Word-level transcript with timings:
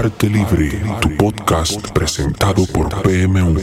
Arte 0.00 0.30
Libre, 0.30 0.80
tu 1.02 1.14
podcast 1.14 1.90
presentado 1.90 2.64
por 2.64 2.88
PMU. 3.02 3.54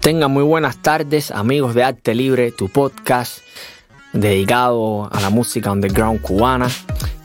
Tengan 0.00 0.30
muy 0.30 0.42
buenas 0.44 0.78
tardes, 0.78 1.30
amigos 1.32 1.74
de 1.74 1.84
Arte 1.84 2.14
Libre, 2.14 2.50
tu 2.50 2.70
podcast 2.70 3.40
dedicado 4.14 5.10
a 5.12 5.20
la 5.20 5.28
música 5.28 5.70
underground 5.70 6.22
cubana. 6.22 6.70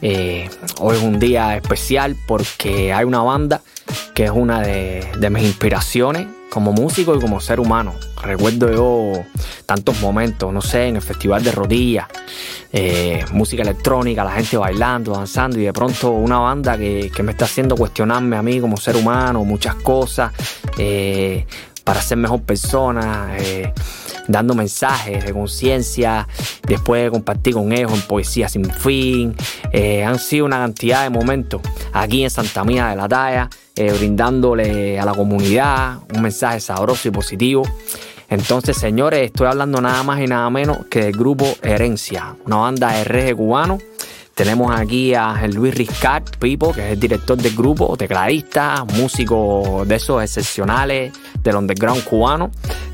Eh, 0.02 0.50
hoy 0.82 0.98
es 0.98 1.02
un 1.02 1.18
día 1.18 1.55
especial 1.55 2.18
porque 2.27 2.91
hay 2.91 3.05
una 3.05 3.21
banda 3.21 3.61
que 4.13 4.25
es 4.25 4.32
una 4.32 4.59
de, 4.59 5.07
de 5.18 5.29
mis 5.29 5.43
inspiraciones 5.43 6.27
como 6.56 6.72
músico 6.72 7.14
y 7.14 7.20
como 7.20 7.42
ser 7.42 7.60
humano. 7.60 7.94
Recuerdo 8.24 8.72
yo 8.72 9.26
tantos 9.66 10.00
momentos, 10.00 10.54
no 10.54 10.62
sé, 10.62 10.88
en 10.88 10.96
el 10.96 11.02
Festival 11.02 11.44
de 11.44 11.52
Rodillas, 11.52 12.08
eh, 12.72 13.26
música 13.34 13.62
electrónica, 13.62 14.24
la 14.24 14.32
gente 14.32 14.55
bailando, 14.55 15.12
danzando 15.12 15.60
y 15.60 15.63
de 15.63 15.73
pronto 15.73 16.12
una 16.12 16.40
banda 16.40 16.77
que, 16.77 17.12
que, 17.13 17.23
me 17.23 17.34
está 17.34 17.44
haciendo 17.44 17.76
cuestionarme 17.76 18.38
a 18.38 18.41
mí 18.41 18.62
como 18.62 18.77
ser 18.77 18.96
humano, 18.96 19.44
muchas 19.44 19.76
cosas, 19.76 20.32
eh, 20.77 21.46
para 21.84 22.02
ser 22.02 22.20
mejor 22.20 22.41
persona. 22.44 23.35
Eh, 23.38 23.74
dando 24.30 24.55
mensajes 24.55 25.24
de 25.24 25.34
conciencia, 25.34 26.27
después 26.63 27.04
de 27.04 27.12
compartir 27.12 27.54
con 27.54 27.72
ellos 27.74 27.91
en 27.94 28.02
poesía 28.02 28.49
sin 28.49 28.66
fin. 28.66 29.35
Han 30.04 30.18
sido 30.18 30.46
una 30.46 30.58
cantidad 30.58 31.04
de 31.04 31.12
momentos 31.12 31.62
aquí 31.94 32.24
en 32.24 32.32
Santa 32.32 32.63
Mía 32.63 32.88
de 32.88 32.96
la 32.96 33.08
Talla, 33.08 33.49
eh, 33.75 33.91
brindándole 33.91 34.99
a 34.99 35.05
la 35.05 35.13
comunidad 35.13 35.99
un 36.13 36.21
mensaje 36.21 36.59
sabroso 36.59 37.07
y 37.07 37.11
positivo. 37.11 37.63
Entonces, 38.29 38.77
señores, 38.77 39.27
estoy 39.27 39.48
hablando 39.48 39.81
nada 39.81 40.01
más 40.03 40.20
y 40.20 40.27
nada 40.27 40.49
menos 40.49 40.85
que 40.89 41.03
del 41.03 41.11
grupo 41.11 41.45
Herencia, 41.61 42.35
una 42.45 42.57
banda 42.57 42.91
de 42.91 43.03
reggae 43.03 43.35
cubano. 43.35 43.77
Tenemos 44.34 44.77
aquí 44.77 45.13
a 45.13 45.48
Luis 45.48 45.73
Riscard 45.73 46.23
Pipo, 46.38 46.73
que 46.73 46.88
es 46.88 46.93
el 46.93 46.99
director 46.99 47.37
del 47.37 47.55
grupo, 47.55 47.95
tecladista, 47.95 48.84
músico 48.84 49.84
de 49.85 49.95
esos 49.95 50.21
excepcionales 50.21 51.13
del 51.41 51.55
underground 51.55 52.04
cubano. 52.04 52.51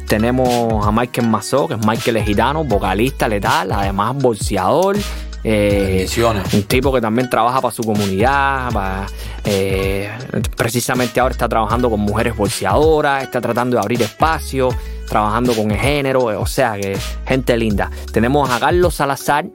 Tenemos 0.07 0.85
a 0.85 0.91
Michael 0.91 1.29
Mazó, 1.29 1.67
que 1.67 1.73
es 1.73 1.87
Michael 1.87 2.17
el 2.17 2.23
Gitano, 2.25 2.63
vocalista 2.63 3.27
letal, 3.27 3.71
además 3.71 4.15
bolseador. 4.17 4.97
Eh, 5.43 6.07
un 6.53 6.63
tipo 6.63 6.93
que 6.93 7.01
también 7.01 7.29
trabaja 7.29 7.61
para 7.61 7.73
su 7.73 7.83
comunidad, 7.83 9.07
eh, 9.43 10.09
precisamente 10.55 11.19
ahora 11.19 11.31
está 11.31 11.49
trabajando 11.49 11.89
con 11.89 11.99
mujeres 11.99 12.35
bolseadoras, 12.35 13.23
está 13.23 13.41
tratando 13.41 13.75
de 13.75 13.81
abrir 13.81 14.01
espacio, 14.01 14.69
trabajando 15.07 15.53
con 15.53 15.71
el 15.71 15.77
género, 15.77 16.25
o 16.39 16.45
sea 16.45 16.77
que 16.79 16.97
gente 17.25 17.57
linda. 17.57 17.89
Tenemos 18.11 18.49
a 18.49 18.59
Carlos 18.59 18.95
Salazar, 18.95 19.45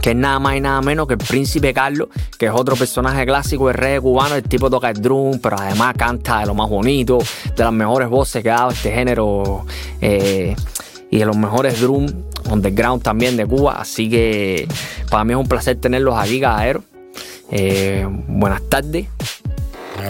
que 0.00 0.10
es 0.10 0.16
nada 0.16 0.38
más 0.38 0.56
y 0.56 0.60
nada 0.60 0.80
menos 0.80 1.06
que 1.06 1.14
el 1.14 1.18
príncipe 1.18 1.74
Carlos, 1.74 2.08
que 2.38 2.46
es 2.46 2.52
otro 2.54 2.76
personaje 2.76 3.24
clásico 3.26 3.66
de 3.68 3.72
reggae 3.72 4.00
cubano. 4.00 4.34
El 4.34 4.44
tipo 4.44 4.70
toca 4.70 4.90
el 4.90 5.00
drum, 5.00 5.40
pero 5.40 5.56
además 5.58 5.94
canta 5.96 6.40
de 6.40 6.46
lo 6.46 6.54
más 6.54 6.68
bonito, 6.68 7.18
de 7.56 7.64
las 7.64 7.72
mejores 7.72 8.08
voces 8.08 8.42
que 8.42 8.50
ha 8.50 8.56
dado 8.56 8.70
este 8.70 8.92
género 8.92 9.64
eh, 10.00 10.54
y 11.10 11.18
de 11.18 11.26
los 11.26 11.36
mejores 11.36 11.80
drum 11.80 12.06
underground 12.50 13.02
también 13.02 13.36
de 13.36 13.46
Cuba. 13.46 13.76
Así 13.80 14.08
que 14.08 14.68
para 15.10 15.24
mí 15.24 15.32
es 15.32 15.38
un 15.38 15.48
placer 15.48 15.76
tenerlos 15.76 16.14
aquí, 16.18 16.40
caballeros. 16.40 16.82
Eh, 17.50 18.06
buenas 18.28 18.62
tardes. 18.68 19.06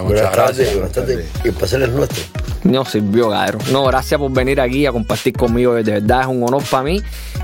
Buenas 0.02 0.32
tardes, 0.32 0.72
buenas 0.74 0.92
tardes. 0.92 1.26
Y 1.44 1.48
el 1.48 1.54
placer 1.54 1.82
es 1.82 1.90
nuestro. 1.90 2.22
No 2.64 2.84
sirvió, 2.84 3.30
cabrón. 3.30 3.62
No, 3.70 3.84
gracias 3.84 4.18
por 4.18 4.30
venir 4.32 4.60
aquí 4.60 4.84
a 4.86 4.92
compartir 4.92 5.34
conmigo. 5.34 5.74
De 5.74 5.82
verdad 5.82 6.22
es 6.22 6.26
un 6.26 6.42
honor 6.42 6.62
para 6.68 6.82
mí 6.82 7.00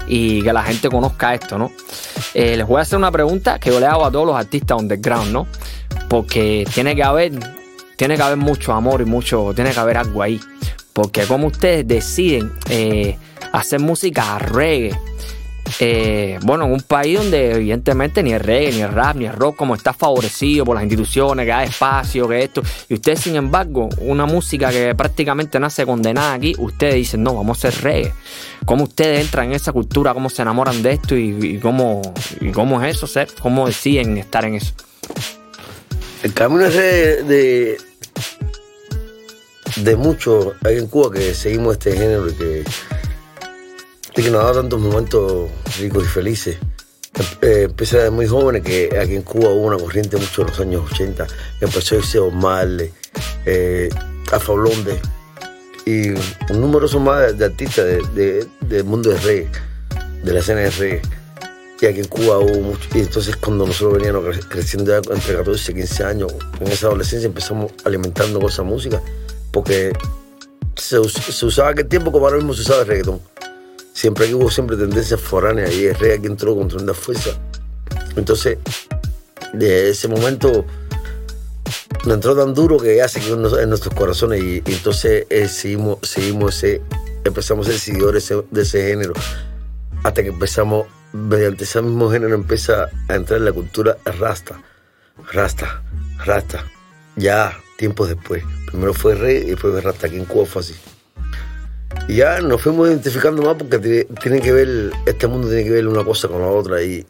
y 0.09 0.43
que 0.43 0.53
la 0.53 0.63
gente 0.63 0.89
conozca 0.89 1.35
esto, 1.35 1.59
¿no? 1.59 1.71
Eh, 2.35 2.57
les 2.57 2.67
voy 2.67 2.79
a 2.79 2.83
hacer 2.83 2.99
una 2.99 3.13
pregunta 3.13 3.59
que 3.59 3.71
yo 3.71 3.79
le 3.79 3.87
hago 3.87 4.05
a 4.05 4.11
todos 4.11 4.27
los 4.27 4.37
artistas 4.37 4.79
underground, 4.81 5.33
¿no? 5.33 5.47
Porque 6.09 6.67
tiene 6.75 6.97
que 6.97 7.05
haber, 7.05 7.33
tiene 7.97 8.17
que 8.17 8.23
haber 8.23 8.39
mucho 8.39 8.73
amor 8.73 9.01
y 9.01 9.05
mucho, 9.05 9.53
tiene 9.55 9.71
que 9.71 9.79
haber 9.79 9.99
algo 9.99 10.23
ahí. 10.23 10.41
Porque 10.93 11.25
como 11.25 11.49
ustedes 11.49 11.87
deciden 11.87 12.53
eh, 12.69 13.17
hacer 13.53 13.81
música 13.81 14.39
reggae, 14.39 14.93
eh, 15.81 16.39
bueno, 16.43 16.67
en 16.67 16.73
un 16.73 16.83
país 16.83 17.19
donde 17.19 17.53
evidentemente 17.53 18.23
ni 18.23 18.33
el 18.33 18.41
reggae, 18.41 18.73
ni 18.73 18.81
el 18.81 18.93
rap, 18.93 19.17
ni 19.17 19.27
el 19.27 19.33
rock 19.33 19.57
como 19.57 19.75
está 19.75 19.93
favorecido 19.93 20.65
por 20.65 20.75
las 20.75 20.85
instituciones, 20.85 21.47
que 21.47 21.53
hay 21.53 21.69
espacio, 21.69 22.29
que 22.29 22.43
esto, 22.43 22.63
y 22.89 22.95
ustedes 22.95 23.21
sin 23.21 23.37
embargo, 23.37 23.89
una 23.99 24.27
música 24.27 24.71
que 24.71 24.95
prácticamente 24.95 25.59
nace 25.59 25.87
condenada 25.87 26.35
aquí, 26.35 26.55
ustedes 26.59 26.95
dicen, 26.95 27.23
no, 27.23 27.35
vamos 27.35 27.65
a 27.65 27.69
hacer 27.69 27.83
reggae. 27.83 28.13
¿Cómo 28.65 28.85
ustedes 28.85 29.25
entran 29.25 29.47
en 29.47 29.53
esa 29.53 29.73
cultura? 29.73 30.15
¿Cómo 30.15 30.31
se 30.31 30.43
enamoran 30.43 30.83
de 30.83 30.93
esto? 30.93 31.17
¿Y, 31.17 31.59
cómo, 31.59 32.03
es 32.85 32.97
eso? 32.97 33.07
Ser? 33.07 33.29
¿Cómo 33.41 33.67
deciden 33.67 34.19
estar 34.19 34.45
en 34.45 34.55
eso? 34.57 34.73
El 36.23 36.33
camino 36.33 36.65
es 36.65 36.75
de, 36.75 37.77
de 39.77 39.97
muchos 39.97 40.55
hay 40.65 40.79
en 40.79 40.87
Cuba 40.87 41.11
que 41.13 41.35
seguimos 41.35 41.75
este 41.75 41.93
género 41.93 42.29
y 42.29 42.35
que 42.35 42.65
que 44.15 44.31
nos 44.31 44.43
ha 44.43 44.45
dado 44.45 44.61
tantos 44.61 44.81
momentos 44.81 45.51
ricos 45.81 46.05
y 46.05 46.07
felices. 46.07 46.57
Eh, 47.41 47.63
empecé 47.65 47.97
desde 47.97 48.11
muy 48.11 48.27
jóvenes 48.27 48.63
que 48.63 48.99
aquí 49.01 49.15
en 49.15 49.23
Cuba 49.23 49.51
hubo 49.51 49.67
una 49.67 49.79
corriente 49.79 50.17
mucho 50.17 50.43
en 50.43 50.49
los 50.49 50.61
años 50.61 50.93
80. 50.93 51.27
Empezó 51.61 51.95
a 51.95 51.99
irse 51.99 52.21
Marley, 52.31 52.93
eh, 53.47 53.89
Alfa 54.31 54.53
Blonde 54.53 55.01
y 55.85 56.11
un 56.11 56.61
numeroso 56.61 57.01
más 57.01 57.21
de, 57.21 57.33
de 57.33 57.45
artistas 57.47 57.85
de, 57.85 58.03
de, 58.15 58.47
del 58.61 58.85
mundo 58.85 59.11
de 59.11 59.19
reggae, 59.19 59.51
de 60.23 60.33
la 60.33 60.41
escena 60.41 60.61
de 60.61 60.71
reggae. 60.71 61.03
Y 61.81 61.87
aquí 61.87 61.99
en 61.99 62.07
Cuba 62.07 62.39
hubo 62.39 62.61
mucho. 62.61 62.89
Y 62.95 63.01
entonces, 63.01 63.35
cuando 63.35 63.67
nosotros 63.67 64.01
veníamos 64.01 64.39
creciendo 64.47 64.93
ya 64.93 64.99
entre 65.13 65.35
14 65.35 65.73
y 65.73 65.75
15 65.75 66.05
años, 66.05 66.33
en 66.61 66.69
esa 66.69 66.87
adolescencia 66.87 67.27
empezamos 67.27 67.73
alimentando 67.85 68.39
con 68.39 68.49
esa 68.49 68.63
música, 68.63 69.03
porque 69.53 69.93
se, 70.75 70.99
usaba 70.99 71.71
aquel 71.71 71.87
tiempo 71.87 72.11
como 72.11 72.27
ahora 72.27 72.39
mismo 72.39 72.55
se 72.55 72.63
usaba 72.63 72.81
el 72.83 72.89
reggaetón 72.89 73.21
siempre 73.93 74.27
que 74.27 74.35
hubo 74.35 74.51
siempre 74.51 74.77
tendencias 74.77 75.21
foráneas 75.21 75.73
y 75.75 75.87
el 75.87 75.95
rey 75.95 76.13
aquí 76.13 76.27
entró 76.27 76.57
con 76.57 76.69
tremenda 76.69 76.95
fuerza. 76.95 77.31
Entonces, 78.17 78.59
de 79.53 79.91
ese 79.91 80.09
momento 80.09 80.65
nos 82.05 82.15
entró 82.15 82.35
tan 82.35 82.55
duro 82.55 82.79
que 82.79 82.97
ya 82.97 83.09
se 83.09 83.21
quedó 83.21 83.61
en 83.61 83.69
nuestros 83.69 83.95
corazones 83.95 84.43
y, 84.43 84.63
entonces 84.67 85.27
eh, 85.31 85.49
seguimos, 85.49 85.99
seguimos 86.03 86.57
ese, 86.57 86.81
empezamos 87.25 87.67
a 87.67 87.71
ser 87.71 87.79
seguidores 87.79 88.29
de, 88.29 88.43
de 88.51 88.63
ese 88.63 88.89
género 88.89 89.13
hasta 90.03 90.23
que 90.23 90.31
empezamos, 90.31 90.87
mediante 91.13 91.65
ese 91.65 91.81
mismo 91.81 92.11
género 92.11 92.35
empieza 92.35 92.89
a 93.09 93.15
entrar 93.15 93.39
en 93.39 93.45
la 93.45 93.53
cultura 93.53 93.99
rasta, 94.05 94.61
rasta, 95.33 95.83
rasta, 96.25 96.65
ya 97.15 97.57
tiempos 97.83 98.09
después. 98.09 98.45
Primero 98.69 98.95
fue 98.95 99.17
rey 99.17 99.39
y 99.39 99.51
después 99.51 99.83
rasta, 99.83 100.07
aquí 100.07 100.17
en 100.17 100.25
Cuba 100.25 100.47
fue 100.47 100.63
así. 100.63 100.75
Y 102.07 102.17
ya 102.19 102.41
nos 102.41 102.63
fuimos 102.63 102.89
identificando 102.89 103.43
más 103.43 103.57
porque 103.57 104.07
tiene 104.23 104.41
que 104.41 104.53
ver, 104.53 104.93
este 105.05 105.27
mundo 105.27 105.49
tiene 105.49 105.65
que 105.65 105.71
ver 105.71 105.89
una 105.89 106.05
cosa 106.05 106.29
con 106.29 106.43
la 106.43 106.47
otra 106.47 106.81
y, 106.81 107.05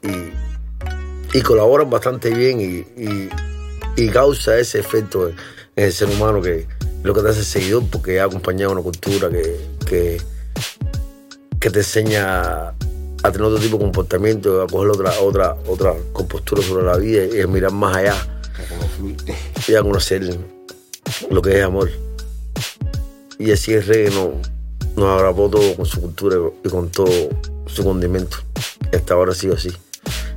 y, 1.34 1.40
colaboran 1.42 1.90
bastante 1.90 2.30
bien 2.30 2.58
y, 2.58 3.02
y, 3.02 3.28
y, 3.96 4.08
causa 4.08 4.58
ese 4.58 4.78
efecto 4.78 5.28
en 5.28 5.34
el 5.76 5.92
ser 5.92 6.08
humano 6.08 6.40
que 6.40 6.66
lo 7.02 7.12
que 7.12 7.20
te 7.20 7.28
hace 7.28 7.44
seguidor 7.44 7.84
porque 7.90 8.18
ha 8.18 8.24
acompañado 8.24 8.72
una 8.72 8.80
cultura 8.80 9.28
que, 9.28 9.60
que, 9.86 10.22
que 11.60 11.70
te 11.70 11.80
enseña 11.80 12.68
a 12.68 13.30
tener 13.30 13.42
otro 13.42 13.58
tipo 13.58 13.76
de 13.76 13.84
comportamiento, 13.84 14.62
a 14.62 14.66
coger 14.66 14.90
otra, 14.90 15.12
otra, 15.20 15.56
otra 15.66 15.94
compostura 16.14 16.62
sobre 16.62 16.86
la 16.86 16.96
vida 16.96 17.26
y 17.26 17.42
a 17.42 17.46
mirar 17.46 17.72
más 17.72 17.94
allá 17.94 18.41
y 19.68 19.74
a 19.74 19.82
conocer 19.82 20.38
lo 21.30 21.42
que 21.42 21.58
es 21.58 21.64
amor. 21.64 21.90
Y 23.38 23.50
así 23.50 23.74
es 23.74 23.86
reggae, 23.86 24.10
no, 24.10 24.34
nos 24.96 25.18
atrapó 25.18 25.48
todo 25.50 25.74
con 25.74 25.86
su 25.86 26.00
cultura 26.00 26.36
y 26.64 26.68
con 26.68 26.90
todo 26.90 27.30
su 27.66 27.84
condimento. 27.84 28.36
Hasta 28.92 29.14
ahora 29.14 29.32
ha 29.32 29.34
sido 29.34 29.54
así. 29.54 29.70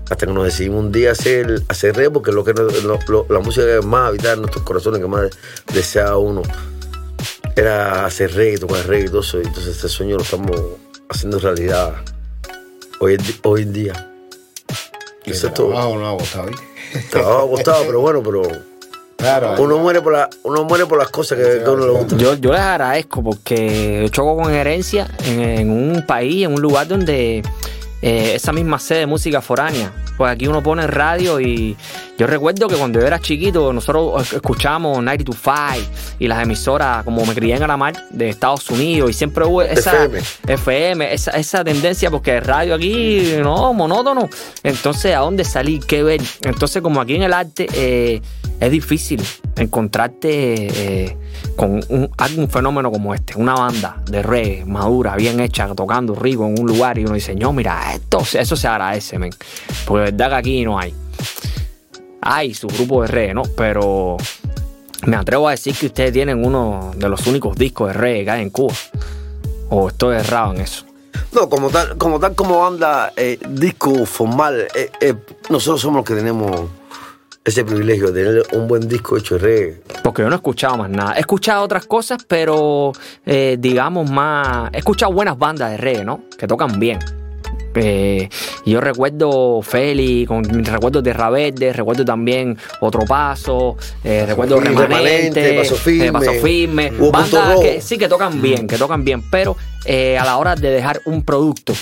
Hasta 0.10 0.28
que 0.28 0.34
nos 0.34 0.46
decidimos 0.46 0.86
un 0.86 0.92
día 0.92 1.12
hacer, 1.12 1.64
hacer 1.68 1.96
reggae, 1.96 2.12
porque 2.12 2.32
lo 2.32 2.44
que 2.44 2.54
lo, 2.54 3.26
la 3.30 3.40
música 3.40 3.66
que 3.66 3.86
más 3.86 4.10
habitaba 4.10 4.34
en 4.34 4.42
nuestros 4.42 4.64
corazones, 4.64 5.02
que 5.02 5.08
más 5.08 5.30
deseaba 5.74 6.18
uno, 6.18 6.42
era 7.56 8.06
hacer 8.06 8.34
reggae, 8.34 8.58
tocar 8.60 8.86
reggae 8.88 9.06
y 9.06 9.10
todo 9.10 9.22
eso. 9.22 9.42
Y 9.42 9.46
entonces 9.46 9.76
este 9.76 9.90
sueño 9.90 10.18
lo 10.18 10.24
estamos 10.24 10.60
haciendo 11.10 11.40
realidad 11.40 11.96
hoy, 13.00 13.18
hoy 13.44 13.62
en 13.64 13.74
día. 13.74 14.12
Eso 15.26 15.48
es 15.48 15.54
todo. 15.54 15.70
Trabajo 15.70 15.98
no 15.98 16.10
ha 16.10 16.18
costado. 16.18 16.50
Trabajo 17.10 17.46
ha 17.46 17.50
costado, 17.50 17.84
pero 17.86 18.02
bueno, 18.02 18.22
pero 18.24 18.42
Claro, 19.18 19.56
uno 19.60 19.78
muere 19.78 20.02
por 20.02 20.14
la, 20.14 20.30
uno 20.44 20.66
muere 20.66 20.86
por 20.86 21.00
las 21.00 21.10
cosas 21.10 21.38
que, 21.38 21.64
que 21.64 21.70
uno 21.70 21.86
le 21.86 21.92
gusta. 21.92 22.18
Yo, 22.18 22.36
yo 22.36 22.52
les 22.52 22.62
agradezco 22.62 23.24
porque 23.24 24.02
yo 24.04 24.10
choco 24.10 24.36
con 24.36 24.54
herencia 24.54 25.08
en, 25.26 25.42
en 25.42 25.72
un 25.72 26.06
país, 26.06 26.46
en 26.46 26.54
un 26.54 26.62
lugar 26.62 26.88
donde 26.88 27.42
eh, 28.02 28.36
esa 28.36 28.52
misma 28.54 28.78
sede 28.78 29.00
de 29.00 29.06
música 29.08 29.42
foránea. 29.42 29.92
Pues 30.18 30.32
aquí 30.32 30.48
uno 30.48 30.62
pone 30.62 30.86
radio 30.86 31.40
y, 31.40 31.76
Yo 32.18 32.28
recuerdo 32.28 32.70
que 32.70 32.76
cuando 32.76 33.02
yo 33.02 33.06
era 33.06 33.20
chiquito, 33.20 33.74
nosotros 33.74 34.32
escuchábamos 34.32 35.04
925 35.04 36.16
y 36.20 36.30
las 36.30 36.42
emisoras, 36.44 37.04
como 37.04 37.26
me 37.26 37.34
crié 37.34 37.56
en 37.56 37.68
la 37.68 37.76
mar 37.76 37.94
de 38.10 38.30
Estados 38.30 38.70
Unidos, 38.70 39.10
y 39.10 39.14
siempre 39.14 39.44
hubo 39.44 39.62
esa 39.62 40.08
FM, 40.48 41.14
esa, 41.14 41.64
tendencia, 41.66 42.10
porque 42.10 42.38
el 42.38 42.44
radio 42.44 42.76
aquí, 42.76 43.34
no, 43.42 43.74
monótono. 43.74 44.30
Entonces, 44.64 45.14
¿a 45.14 45.20
dónde 45.20 45.44
salir? 45.44 45.82
¿Qué 45.86 46.04
ver? 46.04 46.22
Entonces, 46.44 46.82
como 46.82 47.02
aquí 47.02 47.16
en 47.16 47.24
el 47.24 47.34
arte, 47.34 47.68
eh, 47.74 48.22
es 48.62 48.72
difícil 48.72 49.22
encontrarte 49.58 50.30
eh, 50.30 51.18
con 51.58 51.84
un, 51.90 52.10
algún 52.18 52.50
fenómeno 52.50 52.92
como 52.92 53.14
este, 53.14 53.36
una 53.36 53.56
banda 53.56 54.02
de 54.10 54.24
reggae 54.24 54.64
madura, 54.64 55.18
bien 55.18 55.42
hecha, 55.42 55.68
tocando 55.76 56.16
rico 56.16 56.48
en 56.48 56.58
un 56.62 56.66
lugar, 56.66 56.98
y 56.98 57.04
uno 57.04 57.16
dice, 57.16 57.36
no, 57.36 57.52
mira, 57.52 57.94
esto, 57.94 58.20
eso 58.40 58.56
se 58.56 58.68
agradece, 58.70 59.20
men. 59.20 59.32
Porque 59.86 60.06
de 60.06 60.12
verdad 60.12 60.30
que 60.30 60.36
aquí 60.36 60.64
no 60.64 60.80
hay 60.80 60.94
hay 62.26 62.54
su 62.54 62.68
grupo 62.68 63.04
de 63.04 63.08
reggae, 63.08 63.34
¿no? 63.34 63.44
Pero 63.56 64.18
me 65.06 65.16
atrevo 65.16 65.48
a 65.48 65.52
decir 65.52 65.76
que 65.76 65.86
ustedes 65.86 66.12
tienen 66.12 66.44
uno 66.44 66.92
de 66.98 67.08
los 67.08 67.26
únicos 67.28 67.56
discos 67.56 67.90
de 67.90 67.94
reggae 67.94 68.26
que 68.26 68.32
hay 68.32 68.42
en 68.42 68.50
Cuba. 68.50 68.74
¿O 69.70 69.88
estoy 69.88 70.18
errado 70.18 70.54
en 70.54 70.62
eso? 70.62 70.86
No, 71.32 71.48
como 71.50 71.70
tal, 71.70 71.98
como 71.98 72.20
tal 72.20 72.36
como 72.36 72.60
banda, 72.60 73.14
eh, 73.16 73.38
disco 73.50 74.06
formal, 74.06 74.68
eh, 74.76 74.90
eh, 75.02 75.14
nosotros 75.50 75.82
somos 75.82 75.98
los 75.98 76.06
que 76.06 76.16
tenemos 76.16 76.70
ese 77.44 77.64
privilegio 77.64 78.12
de 78.12 78.24
tener 78.24 78.44
un 78.54 78.68
buen 78.68 78.88
disco 78.88 79.18
hecho 79.18 79.36
de 79.36 79.40
reggae. 79.40 79.84
Porque 80.04 80.24
yo 80.24 80.30
no 80.30 80.36
he 80.36 80.38
escuchado 80.38 80.78
más 80.78 80.90
nada. 80.90 81.14
He 81.16 81.20
escuchado 81.20 81.64
otras 81.64 81.86
cosas, 81.86 82.20
pero 82.28 82.92
digamos 83.24 84.10
más. 84.10 84.72
He 84.74 84.80
escuchado 84.80 85.14
buenas 85.14 85.38
bandas 85.38 85.70
de 85.72 85.78
reggae, 85.78 86.04
¿no? 86.04 86.22
Que 86.38 86.48
tocan 86.48 86.80
bien. 86.80 87.00
Eh, 87.76 88.30
yo 88.66 88.82
recuerdo 88.82 89.62
Feli, 89.62 90.26
con 90.26 90.44
recuerdos 90.44 91.04
de 91.04 91.14
Raverde, 91.14 91.74
recuerdo 91.74 92.06
también 92.06 92.58
Otro 92.80 93.02
Paso, 93.06 93.78
eh, 94.04 94.26
recuerdo 94.26 94.60
Remanente, 94.60 95.54
Paso 95.54 95.76
Firme, 95.76 96.08
eh, 96.08 96.12
Paso 96.12 96.32
firme 96.34 96.92
bandas 97.12 97.60
que 97.60 97.82
sí 97.82 97.98
que 97.98 98.08
tocan 98.08 98.42
bien, 98.42 98.68
que 98.68 98.78
tocan 98.78 99.04
bien, 99.04 99.30
pero 99.30 99.58
a 99.88 100.26
la 100.26 100.38
hora 100.38 100.56
de 100.56 100.70
dejar 100.70 101.02
un 101.06 101.24
producto 101.24 101.74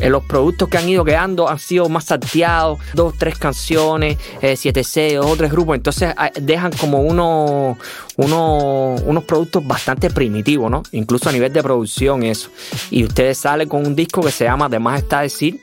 eh, 0.00 0.10
los 0.10 0.24
productos 0.24 0.68
que 0.68 0.78
han 0.78 0.88
ido 0.88 1.04
quedando 1.04 1.48
han 1.48 1.58
sido 1.58 1.88
más 1.88 2.04
salteados, 2.04 2.78
dos, 2.94 3.14
tres 3.18 3.38
canciones, 3.38 4.18
eh, 4.40 4.56
siete, 4.56 4.84
seis, 4.84 5.14
dos 5.14 5.36
tres 5.36 5.50
grupos. 5.50 5.76
Entonces 5.76 6.14
ah, 6.16 6.30
dejan 6.40 6.72
como 6.72 7.00
unos, 7.00 7.76
unos 8.16 9.24
productos 9.24 9.66
bastante 9.66 10.10
primitivos, 10.10 10.70
¿no? 10.70 10.82
Incluso 10.92 11.28
a 11.28 11.32
nivel 11.32 11.52
de 11.52 11.62
producción 11.62 12.22
eso. 12.22 12.50
Y 12.90 13.04
ustedes 13.04 13.38
salen 13.38 13.68
con 13.68 13.86
un 13.86 13.94
disco 13.94 14.20
que 14.22 14.30
se 14.30 14.44
llama 14.44 14.66
Además 14.66 15.02
está 15.02 15.22
decir 15.22 15.60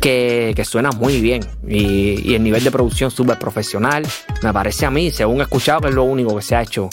que, 0.00 0.52
que 0.54 0.64
suena 0.64 0.90
muy 0.90 1.20
bien. 1.20 1.44
Y, 1.66 2.34
el 2.34 2.42
nivel 2.42 2.62
de 2.62 2.70
producción 2.70 3.10
súper 3.10 3.38
profesional. 3.38 4.06
Me 4.42 4.52
parece 4.52 4.86
a 4.86 4.90
mí, 4.90 5.10
según 5.10 5.40
he 5.40 5.42
escuchado, 5.42 5.80
que 5.80 5.88
es 5.88 5.94
lo 5.94 6.04
único 6.04 6.36
que 6.36 6.42
se 6.42 6.56
ha 6.56 6.62
hecho 6.62 6.88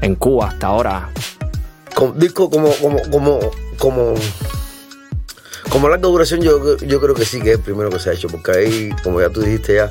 en 0.00 0.14
Cuba 0.16 0.48
hasta 0.48 0.66
ahora. 0.68 1.10
Con, 1.94 2.18
disco 2.18 2.48
como, 2.50 2.70
como, 2.74 2.98
como, 3.10 3.38
como 3.78 4.14
como 5.72 5.88
larga 5.88 6.06
duración, 6.06 6.42
yo, 6.42 6.76
yo 6.76 7.00
creo 7.00 7.14
que 7.14 7.24
sí 7.24 7.40
que 7.40 7.52
es 7.52 7.58
el 7.58 7.64
primero 7.64 7.88
que 7.88 7.98
se 7.98 8.10
ha 8.10 8.12
hecho, 8.12 8.28
porque 8.28 8.52
ahí, 8.52 8.94
como 9.02 9.22
ya 9.22 9.30
tú 9.30 9.40
dijiste 9.40 9.76
ya, 9.76 9.90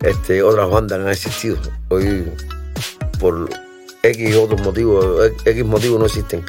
este, 0.00 0.42
otras 0.42 0.68
bandas 0.68 1.00
han 1.00 1.08
existido. 1.08 1.56
Hoy, 1.88 2.30
por 3.18 3.48
X 4.02 4.36
otros 4.36 4.60
motivos, 4.60 5.30
X 5.46 5.64
motivos 5.64 5.98
no 5.98 6.06
existen. 6.06 6.44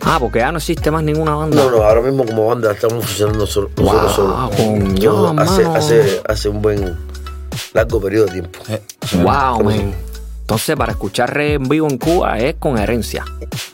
Ah, 0.00 0.16
porque 0.18 0.38
ya 0.38 0.50
no 0.50 0.56
existe 0.56 0.90
más 0.90 1.04
ninguna 1.04 1.34
banda. 1.34 1.56
No, 1.56 1.70
no, 1.70 1.82
ahora 1.82 2.00
mismo 2.00 2.24
como 2.24 2.46
banda 2.46 2.72
estamos 2.72 3.04
funcionando 3.04 3.40
nosotros 3.40 3.70
solos. 4.14 5.38
hace, 5.38 5.64
hace, 5.66 6.22
hace 6.26 6.48
un 6.48 6.62
buen 6.62 6.96
largo 7.74 8.00
periodo 8.00 8.26
de 8.26 8.32
tiempo. 8.32 8.58
wow, 9.22 9.62
man. 9.62 10.07
Entonces, 10.48 10.76
para 10.76 10.92
escuchar 10.92 11.34
re 11.34 11.52
en 11.52 11.68
vivo 11.68 11.86
en 11.90 11.98
Cuba 11.98 12.38
es 12.38 12.54
con 12.54 12.78
herencia. 12.78 13.22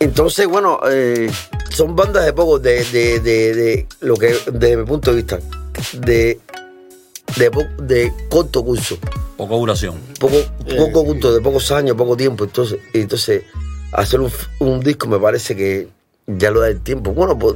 Entonces, 0.00 0.48
bueno, 0.48 0.80
eh, 0.90 1.30
son 1.70 1.94
bandas 1.94 2.24
de 2.24 2.32
poco, 2.32 2.58
de, 2.58 2.82
de, 2.86 3.20
de, 3.20 3.86
lo 4.00 4.16
que, 4.16 4.34
desde 4.52 4.78
mi 4.78 4.84
punto 4.84 5.12
de 5.12 5.16
vista, 5.18 5.38
de, 5.92 6.40
de, 7.78 8.12
corto 8.28 8.64
curso. 8.64 8.98
Poco 9.36 9.56
duración. 9.56 10.00
Poco, 10.18 10.34
poco 10.76 11.04
curso, 11.04 11.32
de 11.32 11.40
pocos 11.40 11.70
años, 11.70 11.96
poco 11.96 12.16
tiempo. 12.16 12.42
Entonces, 12.42 12.80
entonces 12.92 13.44
hacer 13.92 14.18
un, 14.58 14.80
disco 14.80 15.06
me 15.06 15.20
parece 15.20 15.54
que 15.54 15.86
ya 16.26 16.50
lo 16.50 16.58
da 16.58 16.70
el 16.70 16.80
tiempo. 16.80 17.12
Bueno, 17.12 17.38
pues, 17.38 17.54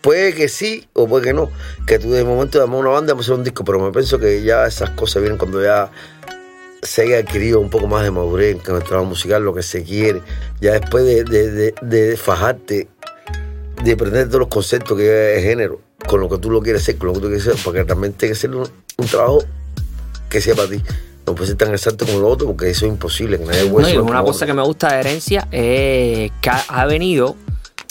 puede 0.00 0.32
que 0.32 0.48
sí 0.48 0.88
o 0.94 1.06
puede 1.06 1.26
que 1.26 1.32
no. 1.34 1.50
Que 1.86 1.98
tú 1.98 2.12
de 2.12 2.24
momento 2.24 2.58
damos 2.58 2.80
una 2.80 2.88
banda, 2.88 3.12
vamos 3.12 3.26
a 3.26 3.32
hacer 3.32 3.38
un 3.40 3.44
disco, 3.44 3.62
pero 3.62 3.78
me 3.78 3.92
pienso 3.92 4.18
que 4.18 4.42
ya 4.42 4.64
esas 4.64 4.88
cosas 4.88 5.20
vienen 5.20 5.36
cuando 5.36 5.62
ya 5.62 5.90
se 6.82 7.02
haya 7.02 7.18
adquirido 7.18 7.60
un 7.60 7.70
poco 7.70 7.86
más 7.86 8.04
de 8.04 8.10
madurez 8.10 8.50
en 8.50 8.56
nuestro 8.56 8.80
trabajo 8.80 9.08
musical, 9.08 9.42
lo 9.42 9.54
que 9.54 9.62
se 9.62 9.82
quiere, 9.82 10.22
ya 10.60 10.72
después 10.72 11.04
de, 11.04 11.24
de, 11.24 11.74
de, 11.80 12.16
fajarte, 12.16 12.88
de 13.82 13.92
aprender 13.92 14.28
todos 14.28 14.40
los 14.40 14.48
conceptos 14.48 14.96
que 14.96 15.36
es 15.36 15.42
género, 15.42 15.80
con 16.06 16.20
lo 16.20 16.28
que 16.28 16.38
tú 16.38 16.50
lo 16.50 16.62
quieres 16.62 16.82
hacer, 16.82 16.98
con 16.98 17.08
lo 17.08 17.14
que 17.14 17.20
tú 17.20 17.26
quieres 17.26 17.46
hacer, 17.46 17.60
porque 17.64 17.82
realmente 17.82 18.26
hay 18.26 18.32
que 18.32 18.36
hacer 18.38 18.54
un, 18.54 18.68
trabajo 19.10 19.44
que 20.28 20.40
sea 20.40 20.54
para 20.54 20.68
ti. 20.68 20.82
No 21.26 21.34
puede 21.34 21.48
ser 21.48 21.56
tan 21.56 21.70
exacto 21.70 22.06
como 22.06 22.20
lo 22.20 22.28
otro, 22.28 22.46
porque 22.46 22.70
eso 22.70 22.86
es 22.86 22.92
imposible. 22.92 23.38
Que 23.38 23.98
una 23.98 24.22
cosa 24.22 24.46
que 24.46 24.54
me 24.54 24.62
gusta 24.62 24.94
de 24.94 25.00
Herencia 25.00 25.46
es 25.50 26.32
que 26.40 26.50
ha 26.68 26.86
venido, 26.86 27.36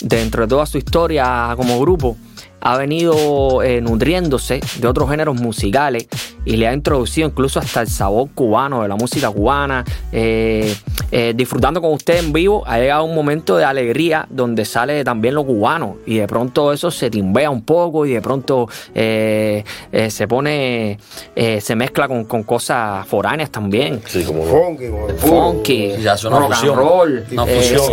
dentro 0.00 0.42
de 0.42 0.48
toda 0.48 0.66
su 0.66 0.78
historia 0.78 1.52
como 1.56 1.78
grupo, 1.80 2.16
ha 2.60 2.76
venido 2.76 3.62
eh, 3.62 3.80
nutriéndose 3.80 4.60
de 4.78 4.88
otros 4.88 5.10
géneros 5.10 5.40
musicales 5.40 6.08
y 6.44 6.56
le 6.56 6.66
ha 6.66 6.72
introducido 6.72 7.28
incluso 7.28 7.58
hasta 7.58 7.82
el 7.82 7.88
sabor 7.88 8.28
cubano, 8.34 8.82
de 8.82 8.88
la 8.88 8.96
música 8.96 9.30
cubana. 9.30 9.84
Eh, 10.12 10.74
eh, 11.10 11.32
disfrutando 11.34 11.80
con 11.80 11.92
usted 11.92 12.18
en 12.18 12.32
vivo, 12.32 12.62
ha 12.66 12.78
llegado 12.78 13.04
un 13.04 13.14
momento 13.14 13.56
de 13.56 13.64
alegría 13.64 14.26
donde 14.30 14.64
sale 14.64 15.04
también 15.04 15.34
lo 15.34 15.44
cubano 15.44 15.96
y 16.06 16.18
de 16.18 16.26
pronto 16.26 16.72
eso 16.72 16.90
se 16.90 17.10
timbea 17.10 17.50
un 17.50 17.62
poco 17.62 18.04
y 18.06 18.12
de 18.12 18.20
pronto 18.20 18.68
se 18.92 20.28
pone, 20.28 20.98
se 21.34 21.76
mezcla 21.76 22.08
con, 22.08 22.24
cosas 22.44 23.06
foráneas 23.06 23.50
también. 23.50 24.00
Sí, 24.06 24.24
como 24.24 24.44
funky, 24.44 24.86
funky, 25.18 25.92
ya 26.02 26.16
rock 26.16 26.52
and 26.52 26.74
roll, 26.74 27.24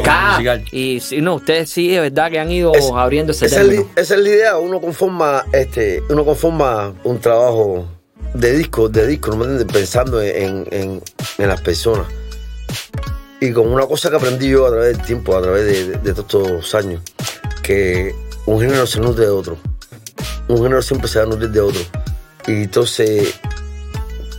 ska. 0.01 0.61
Y 0.71 0.99
si 0.99 1.21
no, 1.21 1.35
ustedes 1.35 1.69
sí, 1.69 1.89
de 1.89 2.01
verdad 2.01 2.31
que 2.31 2.39
han 2.39 2.51
ido 2.51 2.71
abriendo 2.97 3.31
ese 3.31 3.45
esa 3.45 3.61
es 3.61 4.09
la 4.09 4.29
idea 4.29 4.54
uno 4.59 4.79
conforma, 4.79 5.45
este, 5.51 6.03
uno 6.09 6.25
conforma 6.25 6.93
un 7.03 7.19
trabajo 7.19 7.85
de 8.33 8.51
disco, 8.53 8.89
de 8.89 9.07
disco, 9.07 9.35
¿no 9.35 9.67
pensando 9.67 10.21
en, 10.21 10.67
en, 10.71 11.01
las 11.37 11.61
personas. 11.61 12.07
Y 13.39 13.51
con 13.51 13.67
una 13.67 13.85
cosa 13.85 14.09
que 14.09 14.15
aprendí 14.15 14.49
yo 14.49 14.65
a 14.65 14.69
través 14.69 14.97
del 14.97 15.05
tiempo, 15.05 15.35
a 15.35 15.41
través 15.41 16.03
de, 16.03 16.13
todos 16.13 16.49
estos 16.49 16.75
años, 16.75 17.01
que 17.61 18.13
un 18.45 18.59
género 18.59 18.87
se 18.87 18.99
nutre 18.99 19.25
de 19.25 19.31
otro. 19.31 19.57
Un 20.47 20.57
género 20.57 20.81
siempre 20.81 21.07
se 21.07 21.19
va 21.19 21.25
a 21.25 21.27
nutrir 21.27 21.49
de 21.51 21.61
otro. 21.61 21.81
Y 22.47 22.63
entonces 22.63 23.35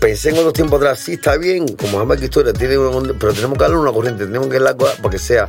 pensé 0.00 0.30
en 0.30 0.38
otro 0.38 0.52
tiempo 0.52 0.76
atrás, 0.76 1.00
sí, 1.00 1.14
está 1.14 1.36
bien, 1.36 1.66
como 1.68 1.98
jamás 1.98 2.18
que 2.18 2.26
historia, 2.26 2.52
tiene 2.52 2.76
pero 3.18 3.32
tenemos 3.32 3.56
que 3.56 3.64
darle 3.64 3.78
una 3.78 3.92
corriente, 3.92 4.26
tenemos 4.26 4.48
que 4.48 4.58
darle 4.58 4.74
para 4.76 5.10
que 5.10 5.18
sea, 5.18 5.48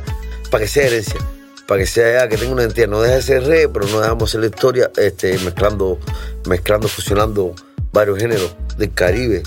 para 0.50 0.64
que 0.64 0.68
sea 0.68 0.86
herencia 0.86 1.20
para 1.68 1.80
que 1.80 1.86
sea 1.86 2.26
que 2.30 2.38
tenga 2.38 2.54
una 2.54 2.62
identidad. 2.62 2.88
No 2.88 3.02
deja 3.02 3.16
de 3.16 3.22
ser 3.22 3.44
re, 3.44 3.68
pero 3.68 3.86
no 3.86 4.00
dejamos 4.00 4.30
hacer 4.30 4.40
la 4.40 4.46
historia 4.46 4.90
este, 4.96 5.38
mezclando, 5.40 5.98
mezclando, 6.46 6.88
fusionando 6.88 7.54
varios 7.92 8.18
géneros 8.18 8.56
del 8.78 8.94
Caribe. 8.94 9.42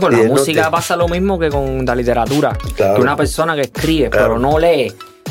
con 0.00 0.12
la 0.12 0.22
música 0.22 0.70
pasa 0.70 0.96
lo 0.96 1.08
mismo 1.08 1.38
que 1.38 1.50
con 1.50 1.84
la 1.84 1.94
literatura. 1.94 2.56
Que 2.74 2.84
una 2.98 3.14
persona 3.14 3.54
que 3.54 3.60
escribe, 3.60 4.08
pero 4.08 4.38
no 4.38 4.58
lee, 4.58 4.90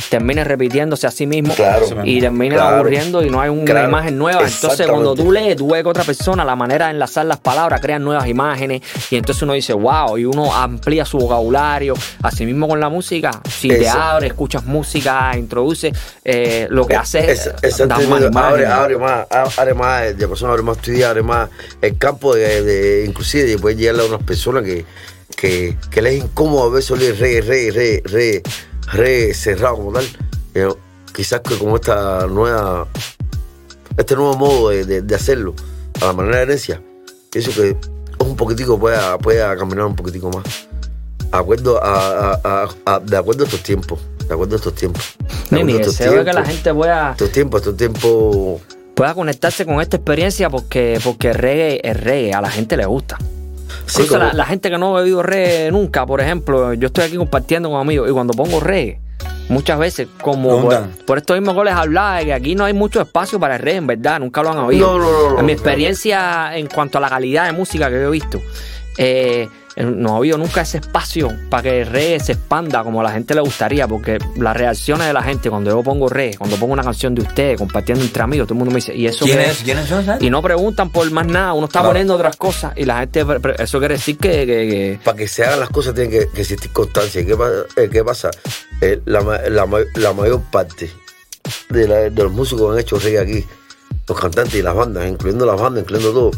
termine 0.10 0.44
repitiéndose 0.44 1.08
a 1.08 1.12
sí 1.12 1.28
mismo 1.28 1.54
y 2.04 2.20
termine 2.20 2.58
aburriendo 2.58 3.24
y 3.24 3.30
no 3.30 3.42
hay 3.42 3.50
una 3.50 3.84
imagen 3.84 4.18
nueva. 4.18 4.42
Entonces, 4.48 4.88
cuando 4.88 5.16
tú 5.16 5.32
lees, 5.32 5.56
tú 5.56 5.70
ves 5.70 5.84
que 5.84 5.90
otra 5.90 6.04
persona, 6.04 6.44
la 6.46 6.56
manera 6.56 6.86
de 6.86 6.92
enlazar 6.92 7.26
las 7.26 7.40
palabras, 7.40 7.82
crean 7.82 8.04
nuevas 8.04 8.28
imágenes 8.28 8.82
y 9.10 9.16
entonces 9.16 9.42
uno 9.44 9.54
dice, 9.54 9.74
wow, 9.74 10.18
y 10.18 10.26
uno 10.26 10.54
amplía 10.54 11.06
su 11.06 11.18
vocabulario. 11.18 11.94
Así 12.22 12.46
mismo 12.46 12.68
con 12.68 12.80
la 12.80 12.90
música, 12.90 13.32
si 13.50 13.70
te 13.70 13.88
abre, 13.88 14.28
escuchas 14.28 14.66
música, 14.66 15.32
introduce, 15.38 15.92
eh, 16.24 16.68
lo 16.70 16.86
que 16.86 16.96
hace 16.96 17.32
es, 17.32 17.50
abre, 17.82 18.66
abre, 18.66 18.98
más, 18.98 19.26
abre 19.58 19.74
más, 19.74 20.18
de 20.18 20.28
persona 20.28 20.52
abre 20.52 20.64
más 20.64 20.78
tu 20.78 20.92
abre 21.06 21.24
más 21.24 21.50
el 21.82 21.98
campo 21.98 22.36
de, 22.36 23.06
inclusive 23.08 23.46
después 23.46 23.78
llegarle 23.78 24.04
a 24.04 24.06
unas 24.06 24.24
personas 24.24 24.64
que, 24.64 24.86
que, 25.36 25.78
que 25.90 26.02
les 26.02 26.14
es 26.14 26.24
incómodo 26.24 26.66
a 26.66 26.70
veces 26.70 26.92
oír 26.92 27.16
re, 27.18 27.42
re, 27.42 27.72
re, 27.72 28.04
re 28.06 28.44
re 28.88 29.34
cerrado 29.34 29.78
como 29.78 29.94
tal. 29.94 30.06
Pero 30.54 30.78
quizás 31.14 31.42
que 31.42 31.58
como 31.58 31.76
esta 31.76 32.28
nueva, 32.28 32.88
este 33.98 34.16
nuevo 34.16 34.36
modo 34.36 34.70
de, 34.70 35.16
hacerlo, 35.16 35.54
a 36.02 36.06
la 36.06 36.14
manera 36.14 36.38
de 36.38 36.44
herencia, 36.44 36.82
pienso 37.30 37.52
que 37.52 37.76
un 38.20 38.36
poquitico 38.36 38.80
pueda, 38.80 39.18
pueda 39.18 39.56
caminar 39.56 39.86
un 39.86 39.96
poquitico 39.96 40.30
más. 40.30 40.68
Acuerdo 41.32 41.80
a, 41.82 42.70
de 43.06 43.18
acuerdo 43.18 43.44
a 43.44 43.46
estos 43.46 43.64
tiempos. 43.64 44.00
De 44.28 44.34
acuerdo 44.34 44.56
a 44.56 44.58
estos 44.58 44.76
tiempos. 44.76 45.16
mi 45.50 45.74
deseo 45.74 46.24
que 46.24 46.34
la 46.34 46.46
gente 46.46 46.74
pueda. 46.74 47.12
Estos 47.12 47.32
tiempos, 47.32 47.62
estos 47.62 47.78
tiempos. 47.78 48.62
Pueda 48.96 49.14
conectarse 49.14 49.66
con 49.66 49.82
esta 49.82 49.98
experiencia 49.98 50.50
porque, 50.50 51.00
porque 51.04 51.30
el 51.30 51.36
reggae 51.36 51.82
es 51.84 51.98
reggae, 51.98 52.34
a 52.34 52.42
la 52.42 52.52
gente 52.52 52.76
le 52.76 52.86
gusta. 52.86 53.18
Incluso 53.88 54.18
la, 54.18 54.34
la, 54.34 54.46
gente 54.46 54.70
que 54.70 54.78
no 54.78 54.96
ha 54.96 55.02
bebido 55.02 55.24
reggae 55.24 55.72
nunca, 55.72 56.06
por 56.06 56.22
ejemplo, 56.22 56.74
yo 56.74 56.88
estoy 56.88 57.06
aquí 57.06 57.18
compartiendo 57.18 57.70
con 57.70 57.80
amigos 57.80 58.10
y 58.10 58.14
cuando 58.14 58.34
pongo 58.34 58.60
reggae, 58.60 59.00
muchas 59.50 59.78
veces, 59.78 60.08
como 60.22 60.70
por, 61.06 61.18
esto 61.18 61.34
mismo 61.34 61.56
que 61.56 61.66
les 61.66 61.74
hablaba, 61.74 62.18
de 62.18 62.26
que 62.26 62.34
aquí 62.34 62.56
no 62.56 62.66
hay 62.66 62.74
mucho 62.74 63.02
espacio 63.02 63.40
para 63.40 63.56
el 63.58 63.62
reggae, 63.62 63.78
en 63.78 63.88
verdad, 63.88 64.20
nunca 64.20 64.42
lo 64.42 64.52
han 64.52 64.58
oído. 64.60 64.98
No, 64.98 65.32
no, 65.32 65.40
en 65.40 65.46
mi 65.46 65.52
experiencia 65.52 66.58
en 66.58 66.68
cuanto 66.68 66.98
a 66.98 67.02
la 67.02 67.10
calidad 67.10 67.46
de 67.46 67.52
música 67.52 67.90
que 67.90 67.96
yo 67.96 68.08
he 68.08 68.12
visto, 68.12 68.42
eh, 68.98 69.48
no 69.78 70.14
ha 70.14 70.18
habido 70.18 70.38
nunca 70.38 70.62
ese 70.62 70.80
espacio 70.80 71.32
para 71.50 71.64
que 71.64 71.86
reggae 71.86 72.20
se 72.20 72.34
expanda 72.34 72.84
como 72.84 73.02
a 73.02 73.04
la 73.04 73.12
gente 73.12 73.34
le 73.34 73.42
gustaría, 73.42 73.88
porque 73.88 74.18
las 74.38 74.56
reacciones 74.56 75.08
de 75.08 75.14
la 75.14 75.24
gente 75.24 75.50
cuando 75.50 75.72
yo 75.72 75.84
pongo 75.84 76.10
reggae, 76.10 76.38
cuando 76.38 76.58
pongo 76.58 76.74
una 76.74 76.84
canción 76.84 77.16
de 77.16 77.22
ustedes 77.22 77.58
compartiendo 77.58 78.04
entre 78.04 78.24
amigos, 78.24 78.48
todo 78.48 78.56
el 78.56 78.60
mundo 78.60 78.72
me 78.72 78.78
dice, 78.78 78.96
¿y 78.96 79.08
eso 79.08 79.26
¿Quién 79.26 79.40
es? 79.40 79.58
¿Quiénes 79.60 79.88
son? 79.88 80.06
Y 80.20 80.30
no 80.30 80.42
preguntan 80.42 80.90
por 80.90 81.10
más 81.12 81.26
nada, 81.26 81.54
uno 81.54 81.68
está 81.68 81.84
poniendo 81.84 82.16
otras 82.16 82.36
cosas 82.36 82.74
y 82.76 82.86
la 82.86 83.00
gente, 83.00 83.26
eso 83.60 83.80
quiere 83.80 83.96
decir 83.96 84.18
que... 84.18 85.00
Para 85.04 85.18
que 85.18 85.28
se 85.28 85.44
hagan 85.44 85.60
las 85.60 85.70
cosas 85.70 85.94
tiene 85.94 86.10
que, 86.10 86.28
que 86.30 86.42
existir 86.42 86.72
constancia. 86.72 87.26
¿Qué, 87.26 87.36
eh, 87.78 87.90
qué 87.92 88.04
pasa? 88.04 88.30
Eh, 88.82 89.02
la, 89.06 89.22
la, 89.22 89.68
la, 89.96 90.14
mayor 90.14 90.42
parte 90.52 90.90
de, 91.70 92.10
de, 92.10 92.24
los 92.24 92.32
músicos 92.32 92.68
que 92.68 92.74
han 92.74 92.80
hecho 92.80 93.00
reggae 93.00 93.20
aquí, 93.20 93.46
los 94.08 94.20
cantantes 94.20 94.56
y 94.56 94.62
las 94.62 94.76
bandas, 94.76 95.08
incluyendo 95.08 95.46
las 95.46 95.60
bandas, 95.60 95.84
incluyendo 95.84 96.14
todo, 96.14 96.32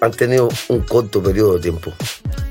han 0.00 0.12
tenido 0.12 0.48
un 0.68 0.80
corto 0.80 1.22
periodo 1.22 1.54
de 1.54 1.60
tiempo. 1.60 1.92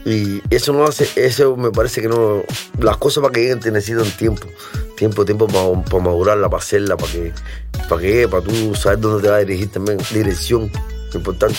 Y 0.05 0.41
eso 0.51 0.71
no 0.71 0.85
hace, 0.85 1.07
eso 1.15 1.57
me 1.57 1.71
parece 1.71 1.99
que 1.99 2.07
no. 2.07 2.43
Las 2.79 2.97
cosas 2.97 3.23
para 3.23 3.33
que 3.33 3.41
lleguen 3.41 3.59
necesitan 3.73 4.09
tiempo. 4.17 4.47
Tiempo, 4.95 5.25
tiempo 5.25 5.47
para, 5.47 5.99
madurarla, 6.01 6.47
para 6.47 6.61
hacerla, 6.61 6.95
para 6.95 7.11
que, 7.11 7.33
para 7.89 8.01
que 8.01 8.27
para 8.27 8.43
tú 8.43 8.75
saber 8.75 8.99
dónde 8.99 9.23
te 9.23 9.29
vas 9.29 9.37
a 9.37 9.39
dirigir 9.39 9.71
también. 9.71 9.97
Dirección, 10.13 10.71
importante. 11.13 11.57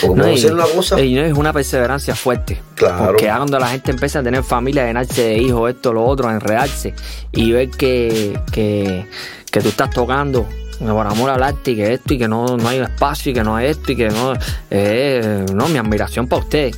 Porque 0.00 0.16
no, 0.16 0.30
y, 0.30 0.44
una 0.46 0.66
cosa. 0.66 1.00
Y 1.00 1.18
es 1.18 1.32
una 1.32 1.52
perseverancia 1.52 2.14
fuerte. 2.14 2.62
Claro. 2.76 3.06
Porque 3.06 3.26
cuando 3.26 3.58
la 3.58 3.68
gente 3.68 3.90
empieza 3.90 4.20
a 4.20 4.22
tener 4.22 4.44
familia, 4.44 4.84
a 4.84 4.86
llenarse 4.86 5.22
de 5.22 5.38
hijos, 5.38 5.68
esto, 5.68 5.92
lo 5.92 6.04
otro, 6.04 6.28
a 6.28 6.34
enredarse 6.34 6.94
y 7.32 7.50
ver 7.50 7.70
que, 7.70 8.38
que, 8.52 9.06
que 9.50 9.60
tú 9.60 9.68
estás 9.70 9.90
tocando 9.90 10.46
por 10.78 11.06
amor 11.06 11.30
al 11.30 11.42
arte 11.42 11.72
y 11.72 11.76
que 11.76 11.94
esto 11.94 12.14
y 12.14 12.18
que 12.18 12.28
no, 12.28 12.56
no 12.56 12.68
hay 12.68 12.80
espacio 12.80 13.32
y 13.32 13.34
que 13.34 13.42
no 13.42 13.56
hay 13.56 13.68
esto 13.68 13.92
y 13.92 13.96
que 13.96 14.08
no. 14.08 14.34
Eh, 14.70 15.44
no, 15.52 15.68
mi 15.68 15.78
admiración 15.78 16.28
para 16.28 16.42
usted. 16.42 16.74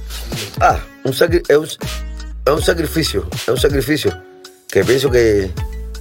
Ah, 0.61 0.79
un 1.05 1.13
es, 1.13 1.79
un, 2.47 2.63
sacrificio, 2.63 3.27
es 3.33 3.49
un 3.49 3.59
sacrificio 3.59 4.23
que 4.69 4.85
pienso 4.85 5.11
que 5.11 5.51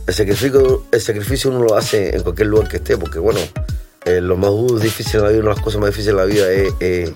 el 0.08 0.13
sacrificio, 0.13 0.86
el 0.92 1.01
sacrificio 1.01 1.50
uno 1.51 1.63
lo 1.63 1.75
hace 1.75 2.16
en 2.16 2.24
cualquier 2.24 2.48
lugar 2.48 2.68
que 2.68 2.77
esté, 2.77 2.98
porque 2.98 3.20
bueno, 3.20 3.39
eh, 4.06 4.22
lo 4.22 4.38
más 4.38 4.82
difícil 4.82 5.18
en 5.18 5.24
la 5.24 5.30
vida, 5.30 5.39
una 5.42 5.50
de 5.50 5.56
las 5.56 5.63
cosas 5.63 5.82
más 5.82 5.89
difíciles 5.89 6.12
en 6.12 6.18
la 6.18 6.25
vida 6.25 6.51
es, 6.80 7.13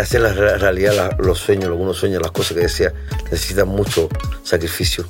hacer 0.00 0.22
la 0.22 0.32
realidad 0.32 1.16
los 1.18 1.38
sueños, 1.38 1.68
lo 1.68 1.76
que 1.76 1.82
uno 1.82 1.94
sueña, 1.94 2.18
las 2.18 2.32
cosas 2.32 2.54
que 2.54 2.62
desea, 2.62 2.92
necesitan 3.30 3.68
mucho 3.68 4.08
sacrificio. 4.42 5.06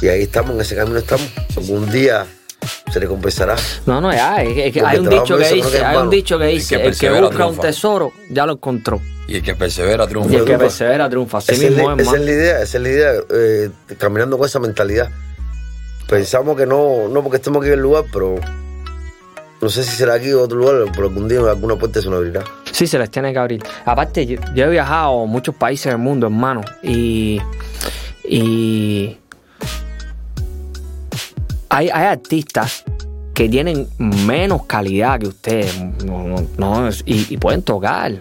Y 0.00 0.08
ahí 0.08 0.22
estamos, 0.22 0.54
en 0.54 0.60
ese 0.60 0.76
camino 0.76 0.98
estamos. 0.98 1.28
Algún 1.56 1.90
día 1.90 2.26
se 2.90 3.00
le 3.00 3.06
compensará. 3.06 3.56
No, 3.86 4.00
no, 4.00 4.12
ya, 4.12 4.42
es, 4.42 4.72
que 4.72 4.82
hay 4.84 4.98
un 4.98 5.08
dicho 5.08 5.36
que 5.36 5.48
dice, 5.52 5.84
hay 5.84 5.96
un 5.96 6.10
dicho 6.10 6.38
que 6.38 6.46
dice, 6.46 6.82
el 6.82 6.96
que, 6.96 7.10
busca 7.10 7.46
un 7.46 7.58
tesoro 7.58 8.12
ya 8.30 8.46
lo 8.46 8.54
encontró. 8.54 9.00
Y 9.26 9.36
el 9.36 9.42
que 9.42 9.54
persevera 9.54 10.06
triunfa. 10.06 10.32
Y 10.32 10.36
el 10.36 10.44
que 10.44 10.58
persevera 10.58 11.08
triunfa. 11.08 11.38
Así 11.38 11.52
esa 11.52 11.68
mismo 11.68 11.92
es, 11.92 12.00
esa 12.00 12.16
es 12.16 12.22
la 12.22 12.30
idea, 12.30 12.62
esa 12.62 12.76
es 12.78 12.82
la 12.82 12.88
idea, 12.88 13.12
eh, 13.30 13.70
caminando 13.98 14.38
con 14.38 14.46
esa 14.46 14.58
mentalidad. 14.58 15.10
Pensamos 16.08 16.56
que 16.56 16.64
no, 16.64 17.08
no 17.08 17.22
porque 17.22 17.36
estemos 17.36 17.60
aquí 17.60 17.68
en 17.68 17.74
el 17.74 17.80
lugar, 17.80 18.04
pero 18.10 18.36
no 19.60 19.68
sé 19.68 19.82
si 19.84 19.96
será 19.96 20.14
aquí 20.14 20.32
o 20.32 20.42
otro 20.42 20.56
lugar, 20.56 20.76
pero 20.94 21.08
algún 21.08 21.28
día 21.28 21.40
alguna 21.40 21.76
puerta 21.76 22.00
se 22.00 22.08
nos 22.08 22.18
abrirá. 22.18 22.44
Sí, 22.72 22.86
se 22.86 22.98
les 22.98 23.10
tiene 23.10 23.32
que 23.32 23.38
abrir. 23.38 23.62
Aparte, 23.84 24.24
yo, 24.24 24.38
yo 24.54 24.64
he 24.64 24.70
viajado 24.70 25.24
a 25.24 25.26
muchos 25.26 25.54
países 25.54 25.92
del 25.92 25.98
mundo, 25.98 26.28
hermano, 26.28 26.62
y, 26.82 27.40
y 28.24 29.18
hay, 31.68 31.88
hay 31.88 32.06
artistas 32.06 32.84
que 33.34 33.48
tienen 33.48 33.86
menos 33.98 34.66
calidad 34.66 35.20
que 35.20 35.28
ustedes 35.28 35.72
no, 36.04 36.90
y, 37.04 37.34
y, 37.34 37.36
pueden 37.36 37.62
tocar. 37.62 38.20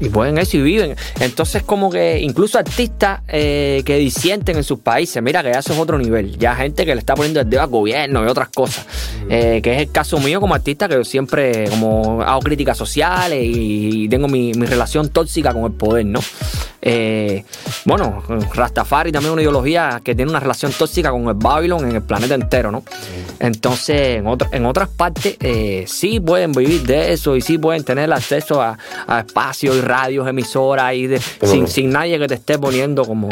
Y 0.00 0.08
pueden 0.08 0.36
eso 0.38 0.56
y 0.56 0.62
viven. 0.62 0.96
Entonces, 1.20 1.62
como 1.62 1.88
que 1.90 2.18
incluso 2.18 2.58
artistas 2.58 3.20
eh, 3.28 3.82
que 3.86 3.96
disienten 3.96 4.56
en 4.56 4.64
sus 4.64 4.80
países, 4.80 5.22
mira 5.22 5.42
que 5.42 5.52
ya 5.52 5.60
eso 5.60 5.72
es 5.72 5.78
otro 5.78 5.96
nivel. 5.96 6.36
Ya 6.38 6.56
gente 6.56 6.84
que 6.84 6.94
le 6.94 6.98
está 6.98 7.14
poniendo 7.14 7.40
el 7.40 7.48
dedo 7.48 7.62
al 7.62 7.68
gobierno 7.68 8.24
y 8.24 8.26
otras 8.26 8.48
cosas. 8.48 8.84
Eh, 9.28 9.60
que 9.62 9.74
es 9.74 9.82
el 9.82 9.92
caso 9.92 10.18
mío 10.18 10.40
como 10.40 10.54
artista, 10.54 10.88
que 10.88 10.94
yo 10.94 11.04
siempre 11.04 11.68
como 11.70 12.22
hago 12.22 12.40
críticas 12.40 12.76
sociales 12.76 13.40
y, 13.44 14.08
tengo 14.08 14.26
mi, 14.26 14.52
mi, 14.54 14.66
relación 14.66 15.08
tóxica 15.08 15.52
con 15.54 15.64
el 15.64 15.72
poder, 15.72 16.04
¿no? 16.06 16.20
Eh, 16.84 17.44
bueno, 17.84 18.24
Rastafari 18.54 19.12
también 19.12 19.32
una 19.32 19.42
ideología 19.42 20.00
que 20.02 20.16
tiene 20.16 20.32
una 20.32 20.40
relación 20.40 20.72
tóxica 20.72 21.12
con 21.12 21.28
el 21.28 21.34
Babylon 21.34 21.88
en 21.88 21.96
el 21.96 22.02
planeta 22.02 22.34
entero, 22.34 22.72
¿no? 22.72 22.82
Entonces, 23.38 24.18
en, 24.18 24.26
en 24.50 24.66
otras 24.66 24.88
partes 24.88 25.36
eh, 25.38 25.84
sí 25.86 26.18
pueden 26.18 26.50
vivir 26.50 26.82
de 26.82 27.12
eso 27.12 27.36
y 27.36 27.40
sí 27.40 27.56
pueden 27.56 27.84
tener 27.84 28.12
acceso 28.12 28.60
a, 28.60 28.76
a 29.06 29.20
espacios 29.20 29.76
y 29.76 29.80
radios, 29.80 30.26
emisoras 30.26 30.94
y 30.94 31.06
de, 31.06 31.20
sin, 31.20 31.68
sin, 31.68 31.90
nadie 31.90 32.18
que 32.18 32.26
te 32.26 32.34
esté 32.34 32.58
poniendo 32.58 33.04
como 33.04 33.28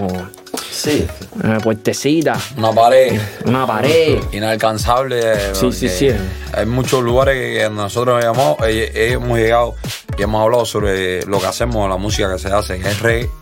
sí. 0.71 1.05
Eh, 1.43 1.59
puertecita. 1.61 2.39
Una 2.57 2.73
pared. 2.73 3.21
Una 3.47 3.67
pared. 3.67 4.21
Inalcanzable. 4.33 5.55
Sí, 5.55 5.73
sí, 5.73 5.89
sí. 5.89 6.09
Hay 6.53 6.67
muchos 6.67 7.03
lugares 7.03 7.35
que 7.35 7.69
nosotros 7.69 8.25
hemos, 8.25 8.57
hemos 8.61 9.39
llegado 9.39 9.75
y 10.17 10.23
hemos 10.23 10.41
hablado 10.41 10.65
sobre 10.65 11.25
lo 11.27 11.41
que 11.41 11.47
hacemos, 11.47 11.89
la 11.89 11.97
música 11.97 12.33
que 12.33 12.39
se 12.39 12.49
hace, 12.49 12.79
que 12.79 12.89
es 12.89 13.01
reggae 13.01 13.40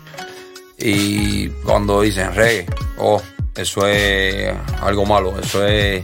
y 0.79 1.49
cuando 1.65 2.01
dicen 2.01 2.33
reggae, 2.33 2.65
oh, 2.97 3.21
eso 3.55 3.85
es 3.87 4.53
algo 4.81 5.05
malo, 5.05 5.37
eso 5.39 5.65
es 5.65 6.03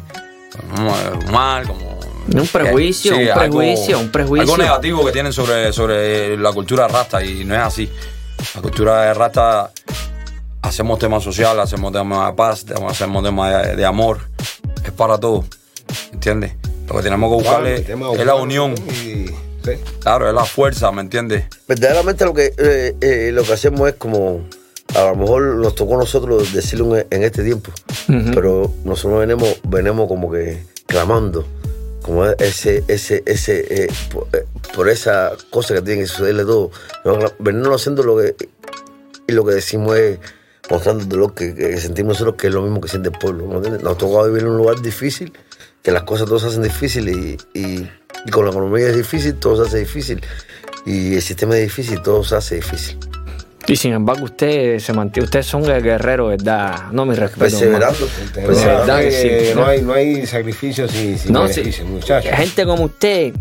mal, 1.32 1.68
como 1.68 2.00
un 2.28 2.48
prejuicio, 2.48 3.18
un 3.18 3.34
prejuicio, 3.34 4.00
un 4.00 4.12
prejuicio. 4.12 4.42
Algo 4.42 4.58
negativo 4.58 5.06
que 5.06 5.12
tienen 5.12 5.32
sobre, 5.32 5.72
sobre 5.72 6.38
la 6.38 6.52
cultura 6.52 6.88
rasta 6.88 7.24
y 7.24 7.46
no 7.46 7.56
es 7.56 7.62
así. 7.62 7.90
La 8.56 8.62
cultura 8.62 9.02
de 9.04 9.14
rasta 9.14 9.72
hacemos 10.62 11.00
temas 11.00 11.24
sociales, 11.24 11.64
hacemos 11.64 11.92
temas 11.92 12.28
de 12.28 12.34
paz, 12.34 12.66
hacemos 12.88 13.24
temas 13.24 13.78
de, 13.78 13.86
amor, 13.86 14.20
es 14.84 14.92
para 14.92 15.18
todos, 15.20 15.46
¿entiendes? 16.12 16.54
Lo 16.88 16.96
que 16.96 17.04
tenemos 17.04 17.30
que 17.30 17.36
buscar 17.36 17.66
es, 17.68 18.26
la 18.26 18.36
unión. 18.36 18.76
Claro, 20.00 20.28
es 20.28 20.34
la 20.36 20.46
fuerza, 20.46 20.92
¿me 20.92 21.02
entiendes? 21.02 21.46
Verdaderamente 21.68 22.24
lo 22.26 22.34
que, 22.34 22.54
eh, 22.58 22.96
eh, 23.02 23.32
lo 23.34 23.44
que 23.44 23.54
hacemos 23.54 23.90
es 23.90 23.96
como 23.96 24.48
a 24.96 25.10
lo 25.10 25.16
mejor 25.16 25.56
nos 25.56 25.76
tocó 25.76 25.96
a 25.96 26.00
nosotros 26.00 26.54
decirlo 26.54 26.96
en, 26.98 27.24
este 27.24 27.44
tiempo, 27.44 27.72
pero 28.34 28.72
nosotros 28.86 29.20
venimos, 29.20 29.60
venimos 29.68 30.08
como 30.08 30.32
que 30.32 30.64
clamando, 30.88 31.46
como 32.02 32.26
ese, 32.26 32.84
ese, 32.88 33.22
ese, 33.26 33.84
eh, 33.84 33.90
eh, 34.34 34.46
por, 34.74 34.90
esa 34.90 35.34
cosa 35.50 35.74
que 35.74 35.82
tiene 35.82 36.02
que 36.02 36.08
sucederle 36.08 36.46
todo. 36.46 36.72
Venimos 37.40 37.82
haciendo 37.82 38.04
lo 38.04 38.18
que, 38.18 38.36
y 39.28 39.34
lo 39.34 39.46
que 39.46 39.56
decimos 39.56 39.98
es 39.98 40.20
mostrando 40.70 41.04
el 41.04 41.10
dolor 41.10 41.34
que, 41.34 41.78
sentimos 41.78 42.14
nosotros, 42.14 42.36
que 42.36 42.48
es 42.48 42.54
lo 42.54 42.62
mismo 42.62 42.80
que 42.80 42.88
siente 42.88 43.10
el 43.10 43.18
pueblo. 43.18 43.48
Nos 43.48 43.98
tocó 43.98 44.26
vivir 44.26 44.44
en 44.44 44.50
un 44.50 44.58
lugar 44.58 44.82
difícil, 44.82 45.34
que 45.84 45.92
las 45.92 46.04
cosas 46.04 46.28
todas 46.28 46.44
se 46.44 46.48
hacen 46.50 46.64
difíciles 46.64 47.16
y, 47.16 47.38
y, 47.54 47.92
y 48.26 48.32
con 48.32 48.46
la 48.46 48.52
economía 48.52 48.88
es 48.88 48.96
difícil, 48.96 49.36
todo 49.36 49.58
se 49.58 49.64
hace 49.64 49.80
difícil. 49.80 50.22
Y 50.86 51.16
el 51.16 51.22
sistema 51.22 51.58
es 51.58 51.64
difícil, 51.64 52.02
todo 52.02 52.24
se 52.24 52.36
hace 52.36 52.56
difícil. 52.56 52.98
Y 53.68 53.76
sin 53.76 53.94
embargo, 53.94 54.26
usted 54.26 54.80
se 54.80 54.94
mantiene, 54.94 55.26
ustedes 55.26 55.46
son 55.48 55.64
guerreros, 55.64 56.30
¿verdad? 56.30 56.92
No, 56.92 57.06
mi 57.06 57.16
respeto. 57.16 57.42
Perseverando. 57.42 58.08
Perseverando. 58.34 59.56
no, 59.56 59.66
hay, 59.66 59.82
no 59.82 59.94
hay 59.94 60.26
sacrificios 60.26 60.92
sin, 60.92 61.18
sin 61.18 61.34
no, 61.34 61.48
muchachos. 61.88 62.32
Gente 62.36 62.66
como 62.66 62.86
usted 62.86 63.34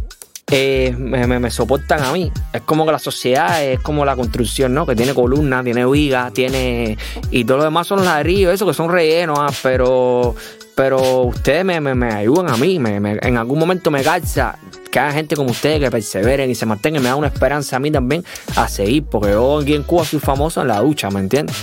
eh, 0.50 0.94
me, 0.96 1.26
me, 1.26 1.50
soportan 1.50 2.02
a 2.02 2.12
mí. 2.12 2.30
Es 2.52 2.62
como 2.62 2.84
que 2.84 2.92
la 2.92 2.98
sociedad 2.98 3.64
es 3.64 3.80
como 3.80 4.04
la 4.04 4.14
construcción, 4.14 4.74
¿no? 4.74 4.86
Que 4.86 4.94
tiene 4.94 5.14
columna, 5.14 5.64
tiene 5.64 5.86
viga, 5.86 6.30
tiene. 6.32 6.98
Y 7.30 7.44
todo 7.44 7.58
lo 7.58 7.64
demás 7.64 7.86
son 7.86 8.04
ladrillos, 8.04 8.52
eso 8.52 8.66
que 8.66 8.74
son 8.74 8.90
rellenos, 8.90 9.38
ah, 9.40 9.52
pero. 9.62 10.34
Pero 10.74 11.22
ustedes 11.22 11.64
me, 11.64 11.80
me, 11.80 12.12
ayudan 12.12 12.48
a 12.48 12.56
mí, 12.56 12.76
en 12.76 13.36
algún 13.36 13.58
momento 13.58 13.90
me 13.90 14.02
calza 14.02 14.58
que 14.90 14.98
haya 14.98 15.12
gente 15.12 15.36
como 15.36 15.50
ustedes 15.50 15.80
que 15.80 15.90
perseveren 15.90 16.50
y 16.50 16.54
se 16.54 16.66
mantengan, 16.66 17.02
me 17.02 17.08
da 17.08 17.16
una 17.16 17.28
esperanza 17.28 17.76
a 17.76 17.80
mí 17.80 17.90
también 17.90 18.24
a 18.56 18.68
seguir, 18.68 19.04
porque 19.04 19.30
yo 19.30 19.60
aquí 19.60 19.74
en 19.74 19.84
Cuba 19.84 20.04
soy 20.04 20.20
famoso 20.20 20.62
en 20.62 20.68
la 20.68 20.80
ducha, 20.80 21.10
¿me 21.10 21.20
entiendes? 21.20 21.56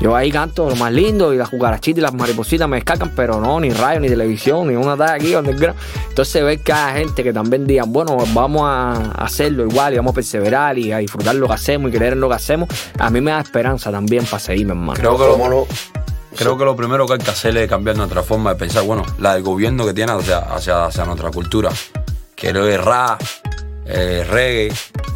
Yo 0.00 0.14
ahí 0.14 0.30
canto 0.30 0.68
lo 0.68 0.76
más 0.76 0.92
lindo 0.92 1.32
y 1.32 1.38
las 1.38 1.48
cucarachitas 1.48 1.98
y 1.98 2.02
las 2.02 2.12
maripositas 2.12 2.68
me 2.68 2.78
escacan, 2.78 3.12
pero 3.16 3.40
no, 3.40 3.58
ni 3.60 3.70
radio, 3.70 4.00
ni 4.00 4.08
televisión, 4.08 4.68
ni 4.68 4.74
una 4.74 4.94
de 4.94 5.10
aquí 5.10 5.34
underground. 5.34 5.78
Entonces 6.08 6.42
ver 6.42 6.60
que 6.60 6.72
hay 6.72 7.00
gente 7.00 7.22
que 7.22 7.32
también 7.32 7.66
digan, 7.66 7.92
bueno, 7.92 8.16
vamos 8.34 8.62
a 8.64 9.12
hacerlo 9.12 9.66
igual 9.66 9.94
y 9.94 9.96
vamos 9.96 10.12
a 10.12 10.14
perseverar 10.14 10.78
y 10.78 10.92
a 10.92 10.98
disfrutar 10.98 11.34
lo 11.34 11.48
que 11.48 11.54
hacemos 11.54 11.90
y 11.90 11.96
creer 11.96 12.12
en 12.12 12.20
lo 12.20 12.28
que 12.28 12.34
hacemos, 12.34 12.68
a 12.98 13.10
mí 13.10 13.20
me 13.20 13.30
da 13.30 13.40
esperanza 13.40 13.90
también 13.90 14.24
para 14.26 14.38
seguirme, 14.38 14.72
hermano. 14.72 14.98
Creo 14.98 15.16
que 15.16 15.24
lo, 15.24 15.66
creo 16.36 16.56
que 16.56 16.64
lo 16.64 16.76
primero 16.76 17.06
que 17.06 17.14
hay 17.14 17.18
que 17.18 17.30
hacer 17.30 17.56
es 17.56 17.68
cambiar 17.68 17.96
nuestra 17.96 18.22
forma 18.22 18.50
de 18.52 18.56
pensar, 18.56 18.84
bueno, 18.84 19.04
la 19.18 19.34
del 19.34 19.42
gobierno 19.42 19.84
que 19.86 19.94
tiene 19.94 20.12
hacia, 20.12 20.38
hacia, 20.38 20.84
hacia 20.86 21.04
nuestra 21.04 21.30
cultura 21.30 21.70
quiero 22.36 22.68
errar 22.68 23.18
eh, 23.86 24.24
reggae, 24.28 24.72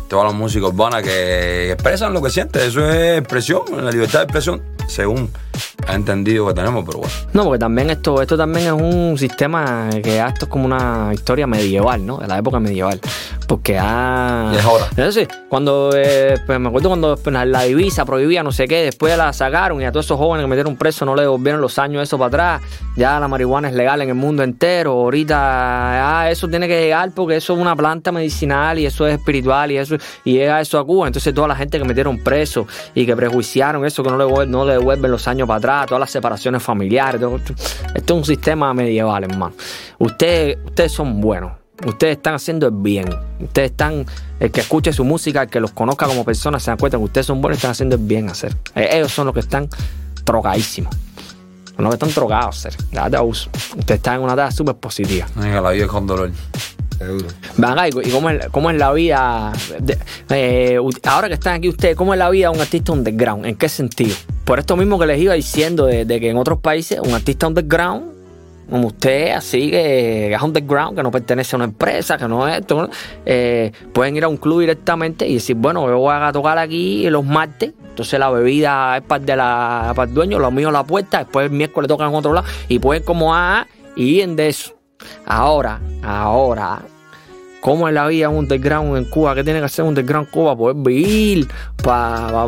toda 0.09 0.25
la 0.25 0.33
música 0.33 0.67
urbana 0.67 1.03
que 1.03 1.73
expresan 1.73 2.13
lo 2.13 2.23
que 2.23 2.31
sienten. 2.31 2.63
Eso 2.63 2.89
es 2.89 3.19
expresión, 3.19 3.63
la 3.77 3.91
libertad 3.91 4.21
de 4.21 4.25
expresión, 4.25 4.63
según 4.89 5.31
ha 5.87 5.95
entendido 5.95 6.47
que 6.47 6.55
tenemos, 6.55 6.85
pero 6.85 7.01
bueno. 7.01 7.15
No, 7.33 7.45
porque 7.45 7.59
también 7.59 7.91
esto, 7.91 8.21
esto 8.23 8.37
también 8.37 8.67
es 8.67 8.73
un 8.73 9.17
sistema 9.19 9.91
que 10.03 10.21
esto 10.21 10.47
es 10.47 10.51
como 10.51 10.67
una 10.67 11.11
historia 11.13 11.47
medieval, 11.47 12.05
¿no? 12.05 12.19
De 12.19 12.27
la 12.27 12.39
época 12.39 12.59
medieval. 12.59 13.01
Porque. 13.51 13.73
Y 13.73 14.57
es 14.57 14.65
hora. 14.65 15.11
Sí, 15.11 15.27
cuando 15.49 15.91
eh, 15.93 16.39
pues 16.47 16.61
me 16.61 16.69
acuerdo 16.69 16.89
cuando 16.89 17.17
pues, 17.17 17.35
la 17.49 17.63
divisa 17.65 18.05
prohibía 18.05 18.45
no 18.45 18.53
sé 18.53 18.69
qué, 18.69 18.85
después 18.85 19.19
la 19.19 19.33
sacaron 19.33 19.83
y 19.83 19.85
a 19.85 19.91
todos 19.91 20.07
esos 20.07 20.19
jóvenes 20.19 20.45
que 20.45 20.51
metieron 20.51 20.77
preso 20.77 21.05
no 21.05 21.17
le 21.17 21.23
devolvieron 21.23 21.61
los 21.61 21.77
años 21.81 22.01
eso 22.01 22.17
para 22.17 22.29
atrás. 22.29 22.63
Ya 22.95 23.19
la 23.19 23.27
marihuana 23.27 23.69
es 23.69 23.75
legal 23.75 24.03
en 24.03 24.11
el 24.11 24.15
mundo 24.15 24.45
entero. 24.45 24.93
Ahorita 24.93 26.21
ah, 26.21 26.31
eso 26.31 26.47
tiene 26.47 26.69
que 26.69 26.81
llegar 26.81 27.11
porque 27.13 27.35
eso 27.35 27.55
es 27.55 27.59
una 27.59 27.75
planta 27.75 28.13
medicinal 28.13 28.79
y 28.79 28.87
eso 28.87 29.05
es 29.05 29.19
espiritual 29.19 29.73
y 29.73 29.79
eso 29.79 29.97
y 30.25 30.35
llega 30.35 30.61
eso 30.61 30.79
a 30.79 30.87
Cuba. 30.87 31.09
Entonces 31.09 31.35
toda 31.35 31.49
la 31.49 31.57
gente 31.57 31.77
que 31.77 31.85
metieron 31.85 32.19
preso 32.19 32.69
y 32.95 33.05
que 33.05 33.17
prejuiciaron 33.17 33.85
eso, 33.85 34.05
que 34.05 34.11
no 34.11 34.17
le, 34.17 34.47
no 34.47 34.65
le 34.65 34.75
devuelven 34.75 35.11
los 35.11 35.27
años 35.27 35.49
para 35.49 35.59
atrás, 35.59 35.87
todas 35.87 36.01
las 36.01 36.11
separaciones 36.13 36.63
familiares. 36.63 37.21
esto 37.21 38.15
es 38.15 38.17
un 38.17 38.25
sistema 38.25 38.73
medieval, 38.73 39.25
hermano. 39.25 39.55
Ustedes, 39.99 40.57
ustedes 40.65 40.93
son 40.93 41.21
buenos. 41.21 41.60
Ustedes 41.87 42.19
están 42.19 42.35
haciendo 42.35 42.67
el 42.67 42.75
bien. 42.75 43.09
Ustedes 43.41 43.71
están, 43.71 44.07
el 44.39 44.51
que 44.51 44.61
escuche 44.61 44.93
su 44.93 45.05
música, 45.05 45.43
el 45.43 45.49
que 45.49 45.61
los 45.61 45.73
conozca 45.73 46.07
como 46.07 46.25
personas, 46.25 46.63
se 46.63 46.71
dan 46.71 46.79
cuenta 46.79 46.99
que 46.99 47.05
ustedes 47.05 47.27
son 47.27 47.41
buenos 47.41 47.57
y 47.57 47.59
están 47.59 47.71
haciendo 47.71 47.97
el 47.97 48.03
bien 48.03 48.29
hacer. 48.29 48.55
Eh, 48.75 48.89
ellos 48.93 49.13
son 49.13 49.27
los 49.27 49.35
que 49.35 49.41
están 49.41 49.69
drogadísimos. 50.25 50.95
Son 51.75 51.85
los 51.85 51.91
que 51.91 51.95
están 51.95 52.15
drogados, 52.15 52.59
hacer. 52.59 52.77
La. 52.93 53.23
Ustedes 53.23 53.91
están 53.91 54.17
en 54.17 54.21
una 54.23 54.35
edad 54.35 54.51
súper 54.51 54.77
positiva. 54.77 55.27
Venga, 55.37 55.61
la 55.61 55.71
vida 55.71 55.87
con 55.87 56.07
dolor. 56.07 56.31
Venga, 57.57 57.89
¿y 57.89 58.11
cómo 58.11 58.29
es, 58.29 58.47
cómo 58.49 58.71
es 58.71 58.77
la 58.77 58.93
vida? 58.93 59.53
Eh, 60.29 60.79
ahora 61.05 61.29
que 61.29 61.35
están 61.35 61.55
aquí 61.55 61.69
ustedes, 61.69 61.97
¿cómo 61.97 62.13
es 62.13 62.19
la 62.19 62.29
vida 62.29 62.51
de 62.51 62.57
un 62.57 62.61
artista 62.61 62.93
underground? 62.93 63.47
¿En 63.47 63.57
qué 63.57 63.71
sentido? 63.71 64.15
Por 64.45 64.59
esto 64.59 64.77
mismo 64.77 64.99
que 64.99 65.07
les 65.07 65.19
iba 65.19 65.33
diciendo, 65.33 65.87
de, 65.87 66.07
que 66.07 66.29
en 66.29 66.37
otros 66.37 66.61
países 66.61 67.01
un 67.01 67.15
artista 67.15 67.49
underground 67.49 68.20
como 68.71 68.89
usted, 68.89 69.33
así 69.33 69.71
que 69.71 70.33
es 70.33 70.43
underground, 70.43 70.97
que 70.97 71.03
no 71.03 71.11
pertenece 71.11 71.57
a 71.57 71.59
una 71.59 71.65
empresa, 71.67 72.17
que 72.17 72.29
no 72.29 72.47
es 72.47 72.61
esto, 72.61 72.89
eh, 73.27 73.73
pueden 73.93 74.17
ir 74.17 74.25
a 74.25 74.29
un 74.29 74.37
club 74.37 74.61
directamente 74.61 75.27
y 75.27 75.35
decir, 75.35 75.57
bueno, 75.57 75.87
yo 75.89 75.99
voy 75.99 76.15
a 76.15 76.33
tocar 76.33 76.59
aquí 76.59 77.09
los 77.11 77.25
martes, 77.25 77.73
entonces 77.89 78.19
la 78.19 78.31
bebida 78.31 78.97
es 78.99 79.03
para, 79.03 79.93
el 79.97 80.15
dueño, 80.15 80.39
lo 80.39 80.51
mío 80.51 80.71
la 80.71 80.85
puerta, 80.85 81.19
después 81.19 81.51
el 81.51 81.57
miércoles 81.57 81.89
tocan 81.89 82.11
en 82.11 82.15
otro 82.15 82.33
lado 82.33 82.47
y 82.69 82.79
pueden 82.79 83.03
como 83.03 83.35
a 83.35 83.67
y 83.97 84.21
en 84.21 84.37
de 84.37 84.49
eso. 84.49 84.75
Ahora, 85.27 85.81
ahora, 86.03 86.81
¿cómo 87.61 87.89
es 87.89 87.95
la 87.95 88.07
vida 88.07 88.29
un 88.29 88.37
underground 88.37 88.97
en 88.97 89.05
Cuba? 89.07 89.35
¿Qué 89.35 89.43
tiene 89.45 89.59
que 89.59 89.67
hacer 89.67 89.83
un 89.83 89.91
underground 89.91 90.31
Cuba? 90.31 90.57
Poder 90.57 90.77
vivir 90.77 91.49
para 91.83 92.47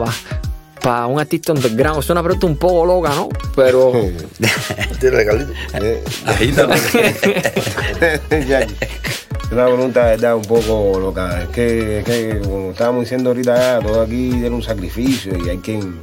para 0.83 1.07
un 1.07 1.21
artista 1.21 1.53
underground. 1.53 2.01
Es 2.01 2.11
una 2.11 2.23
pregunta 2.23 2.47
un 2.47 2.57
poco 2.57 2.85
loca, 2.85 3.15
¿no? 3.15 3.29
Pero. 3.55 3.93
Tiene 5.01 5.17
regalito. 5.17 5.53
una 9.53 9.67
pregunta, 9.67 10.05
verdad, 10.05 10.37
un 10.37 10.43
poco 10.43 10.99
loca. 10.99 11.43
Es 11.43 11.49
que, 11.51 12.01
es 12.01 12.05
que 12.05 12.41
como 12.41 12.73
estábamos 12.73 13.03
diciendo 13.03 13.31
ahorita, 13.31 13.79
todo 13.81 14.03
aquí 14.03 14.31
tiene 14.31 14.51
un 14.51 14.63
sacrificio 14.63 15.33
y 15.45 15.49
hay 15.49 15.59
quien, 15.59 15.99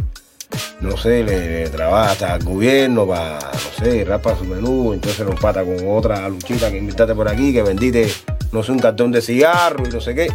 no 0.81 0.97
sé, 0.97 1.23
le, 1.23 1.69
trabaja 1.69 2.11
hasta 2.11 2.35
el 2.35 2.43
gobierno 2.43 3.07
para, 3.07 3.39
no 3.39 3.83
sé, 3.83 4.03
rapa 4.05 4.37
su 4.37 4.45
menú, 4.45 4.93
entonces 4.93 5.25
lo 5.25 5.31
empata 5.31 5.63
con 5.63 5.77
otra 5.87 6.29
luchita 6.29 6.71
que 6.71 6.77
invitaste 6.77 7.15
por 7.15 7.27
aquí, 7.27 7.51
que 7.51 7.63
vendiste, 7.63 8.07
no 8.51 8.63
sé, 8.63 8.71
un 8.71 8.79
cartón 8.79 9.11
de 9.11 9.21
cigarro 9.21 9.83
y 9.87 9.91
no 9.91 9.99
sé 9.99 10.15
qué 10.15 10.29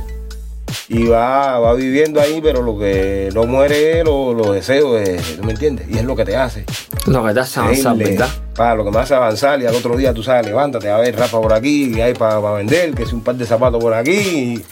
y 0.88 1.06
va, 1.06 1.58
va 1.58 1.74
viviendo 1.74 2.20
ahí, 2.20 2.40
pero 2.42 2.62
lo 2.62 2.78
que 2.78 3.30
no 3.34 3.44
muere 3.46 4.00
es 4.00 4.04
los 4.04 4.52
deseos, 4.52 5.02
¿tú 5.36 5.44
me 5.44 5.52
entiendes? 5.52 5.86
Y 5.90 5.98
es 5.98 6.04
lo 6.04 6.16
que 6.16 6.24
te 6.24 6.36
hace. 6.36 6.64
Lo 7.06 7.24
que 7.24 7.34
te 7.34 7.40
hace 7.40 7.60
avanzar, 7.60 7.96
¿verdad? 7.96 8.28
Para 8.54 8.74
lo 8.74 8.84
que 8.84 8.90
me 8.90 8.98
hace 8.98 9.14
avanzar 9.14 9.60
y 9.60 9.66
al 9.66 9.74
otro 9.74 9.96
día 9.96 10.12
tú 10.12 10.22
sabes, 10.22 10.46
levántate 10.46 10.90
a 10.90 10.98
ver 10.98 11.16
rapa 11.16 11.40
por 11.40 11.52
aquí, 11.52 11.92
y 11.94 12.00
hay 12.00 12.14
para 12.14 12.40
vender, 12.52 12.94
que 12.94 13.04
es 13.04 13.12
un 13.12 13.22
par 13.22 13.34
de 13.34 13.46
zapatos 13.46 13.82
por 13.82 13.94
aquí. 13.94 14.62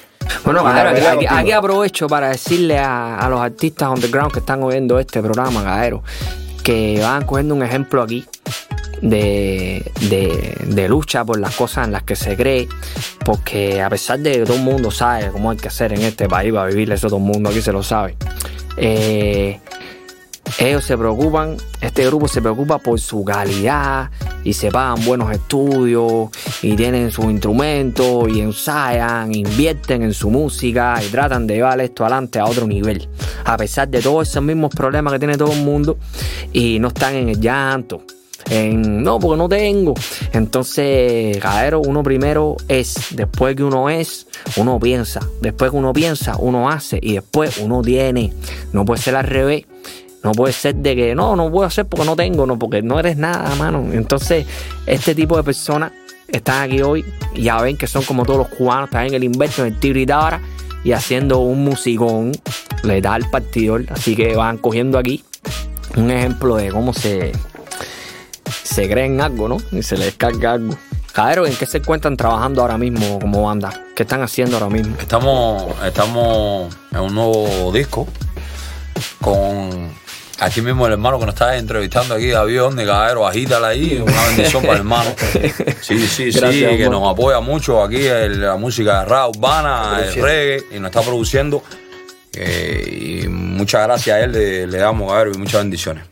bueno, 0.45 0.67
aquí, 0.67 1.53
aprovecho 1.53 2.07
para 2.07 2.31
decirle 2.31 2.79
a, 2.79 3.27
los 3.29 3.41
artistas 3.41 3.89
underground 3.89 4.33
que 4.33 4.39
están 4.41 4.63
oyendo 4.63 4.99
este 4.99 5.21
programa, 5.21 5.63
Gaero, 5.63 6.03
que 6.63 7.01
van 7.01 7.25
cogiendo 7.25 7.55
un 7.55 7.63
ejemplo 7.63 8.03
aquí 8.03 8.27
de, 9.03 10.87
lucha 10.89 11.25
por 11.25 11.39
las 11.39 11.55
cosas 11.55 11.87
en 11.87 11.93
las 11.93 12.05
que 12.05 12.17
se 12.17 12.37
cree, 12.37 12.69
porque 13.25 13.83
a 13.83 13.91
pesar 13.91 14.21
de 14.21 14.33
que 14.33 14.45
todo 14.45 14.57
el 14.57 14.63
mundo 14.63 14.91
sabe 14.91 15.31
cómo 15.31 15.51
hay 15.51 15.57
que 15.57 15.69
hacer 15.69 15.93
en 15.93 16.03
este 16.03 16.29
país, 16.29 16.55
va 16.55 16.65
a 16.65 16.67
vivir 16.67 16.91
eso 16.91 17.09
todo 17.09 17.19
el 17.19 17.25
mundo 17.25 17.51
aquí 17.51 17.61
se 17.61 17.73
lo 17.73 17.83
sabe. 17.83 18.17
Eh, 18.77 19.61
ellos 20.59 20.85
se 20.85 20.99
preocupan, 20.99 21.57
este 21.81 22.05
grupo 22.07 22.29
se 22.29 22.43
preocupa 22.43 22.79
por 22.79 23.01
su 23.01 23.25
calidad 23.25 24.11
y 24.45 24.53
se 24.53 24.71
pagan 24.71 25.05
buenos 25.05 25.33
estudios 25.33 26.29
y 26.61 26.77
tienen 26.77 27.11
sus 27.11 27.25
instrumentos 27.27 28.29
y 28.29 28.41
ensayan, 28.41 29.35
invierten 29.35 30.03
en 30.03 30.13
su 30.13 30.31
música 30.31 31.01
y 31.03 31.09
tratan 31.09 31.47
de 31.47 31.55
llevar 31.55 31.81
esto 31.81 32.05
adelante 32.05 32.39
a 32.39 32.45
otro 32.45 32.67
nivel. 32.67 33.09
A 33.45 33.57
pesar 33.57 33.89
de 33.89 34.01
todos 34.01 34.29
esos 34.29 34.43
mismos 34.43 34.75
problemas 34.75 35.13
que 35.15 35.19
tiene 35.19 35.39
todo 35.39 35.53
el 35.53 35.63
mundo 35.63 35.97
y 36.53 36.79
no 36.81 36.89
están 36.89 37.15
en 37.15 37.31
el 37.31 37.41
llanto, 37.41 38.03
no, 38.51 39.19
porque 39.19 39.39
no 39.39 39.49
tengo. 39.49 39.95
Entonces, 40.33 41.39
cadero, 41.39 41.81
uno 41.81 42.03
primero 42.03 42.57
es, 42.69 42.95
después 43.11 43.57
que 43.57 43.65
uno 43.65 43.89
es, 43.89 44.27
uno 44.57 44.79
piensa. 44.79 45.21
Después 45.41 45.71
que 45.71 45.77
uno 45.77 45.93
piensa, 45.93 46.37
uno 46.39 46.69
hace 46.69 46.99
y 47.01 47.15
después 47.15 47.59
uno 47.59 47.83
tiene. 47.83 48.33
No 48.73 48.85
puede 48.85 49.01
ser 49.01 49.17
al 49.17 49.25
revés. 49.25 49.65
No 50.23 50.33
puede 50.33 50.53
ser 50.53 50.77
de 50.77 50.95
que 50.95 51.15
no, 51.17 51.35
no 51.35 51.51
puedo 51.51 51.67
hacer 51.67 51.87
porque 51.87 52.07
no 52.07 52.15
tengo, 52.15 52.47
no, 52.47 52.57
porque 52.57 52.81
no 52.81 53.01
eres 53.01 53.17
nada, 53.17 53.55
mano. 53.57 53.93
Entonces, 53.93 54.47
este 54.87 55.17
tipo 55.17 55.37
de 55.37 55.43
personas 55.43 55.93
están 56.29 56.63
aquí 56.63 56.81
hoy, 56.81 57.05
ya 57.35 57.61
ven 57.61 57.77
que 57.77 57.89
son 57.89 58.05
como 58.05 58.25
todos 58.25 58.39
los 58.39 58.49
cubanos, 58.49 58.89
están 58.89 59.07
en 59.07 59.15
el 59.15 59.25
inverso, 59.25 59.67
en 59.67 59.75
el 59.75 59.81
tiro 59.81 59.99
y 59.99 60.07
tabara, 60.07 60.41
y 60.85 60.93
haciendo 60.93 61.41
un 61.41 61.65
musicón, 61.65 62.31
le 62.85 63.01
da 63.01 63.15
al 63.15 63.29
partidor. 63.31 63.85
Así 63.91 64.15
que 64.15 64.37
van 64.37 64.59
cogiendo 64.59 64.97
aquí 64.97 65.25
un 65.97 66.11
ejemplo 66.11 66.57
de 66.57 66.71
cómo 66.71 66.93
se, 66.93 67.33
se 68.63 68.89
creen 68.89 69.21
algo, 69.21 69.49
¿no? 69.49 69.59
Y 69.71 69.83
se 69.83 69.97
les 69.97 70.07
descarga 70.07 70.53
algo. 70.53 70.77
Cadero, 71.13 71.47
¿en 71.47 71.55
qué 71.55 71.67
se 71.67 71.79
encuentran 71.79 72.17
trabajando 72.17 72.63
ahora 72.63 72.79
mismo 72.79 73.19
como 73.21 73.43
banda? 73.43 73.71
¿Qué 73.95 74.05
están 74.05 74.23
haciendo 74.23 74.57
ahora 74.57 74.71
mismo? 74.71 74.97
Estamos, 74.99 75.75
estamos 75.85 76.75
en 76.91 77.01
un 77.01 77.15
nuevo 77.15 77.71
disco 77.73 78.09
con 79.21 79.93
aquí 80.39 80.61
mismo 80.61 80.87
el 80.87 80.93
hermano 80.93 81.19
que 81.19 81.27
nos 81.27 81.35
está 81.35 81.57
entrevistando 81.57 82.15
aquí, 82.15 82.33
avión 82.33 82.75
de 82.77 82.87
Cadero, 82.87 83.27
agítala 83.27 83.69
ahí, 83.69 84.03
una 84.05 84.27
bendición 84.29 84.63
para 84.63 84.75
el 84.75 84.79
hermano. 84.81 85.11
Sí, 85.83 86.07
sí, 86.07 86.33
sí, 86.33 86.41
que 86.41 86.89
nos 86.89 87.11
apoya 87.11 87.41
mucho 87.41 87.83
aquí 87.83 88.07
en 88.07 88.41
la 88.41 88.57
música 88.57 89.01
de 89.01 89.05
rap 89.07 89.37
urbana, 89.37 90.01
el 90.03 90.15
reggae, 90.15 90.65
y 90.77 90.79
nos 90.79 90.91
está 90.91 91.03
produciendo. 91.03 91.63
Eh, 92.35 93.23
y 93.25 93.29
muchas 93.29 93.83
gracias 93.83 94.17
a 94.17 94.21
él 94.21 94.33
le, 94.33 94.67
le 94.67 94.79
damos, 94.79 95.11
Cadero, 95.11 95.33
y 95.35 95.39
muchas 95.39 95.61
bendiciones. 95.61 96.05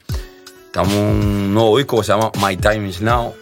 Estamos 0.70 0.92
en 0.92 1.00
un 1.00 1.52
nuevo 1.52 1.78
disco 1.78 1.96
que 1.96 2.04
se 2.04 2.12
llama 2.12 2.30
My 2.40 2.56
Time 2.56 2.88
Is 2.88 3.00
Now. 3.00 3.34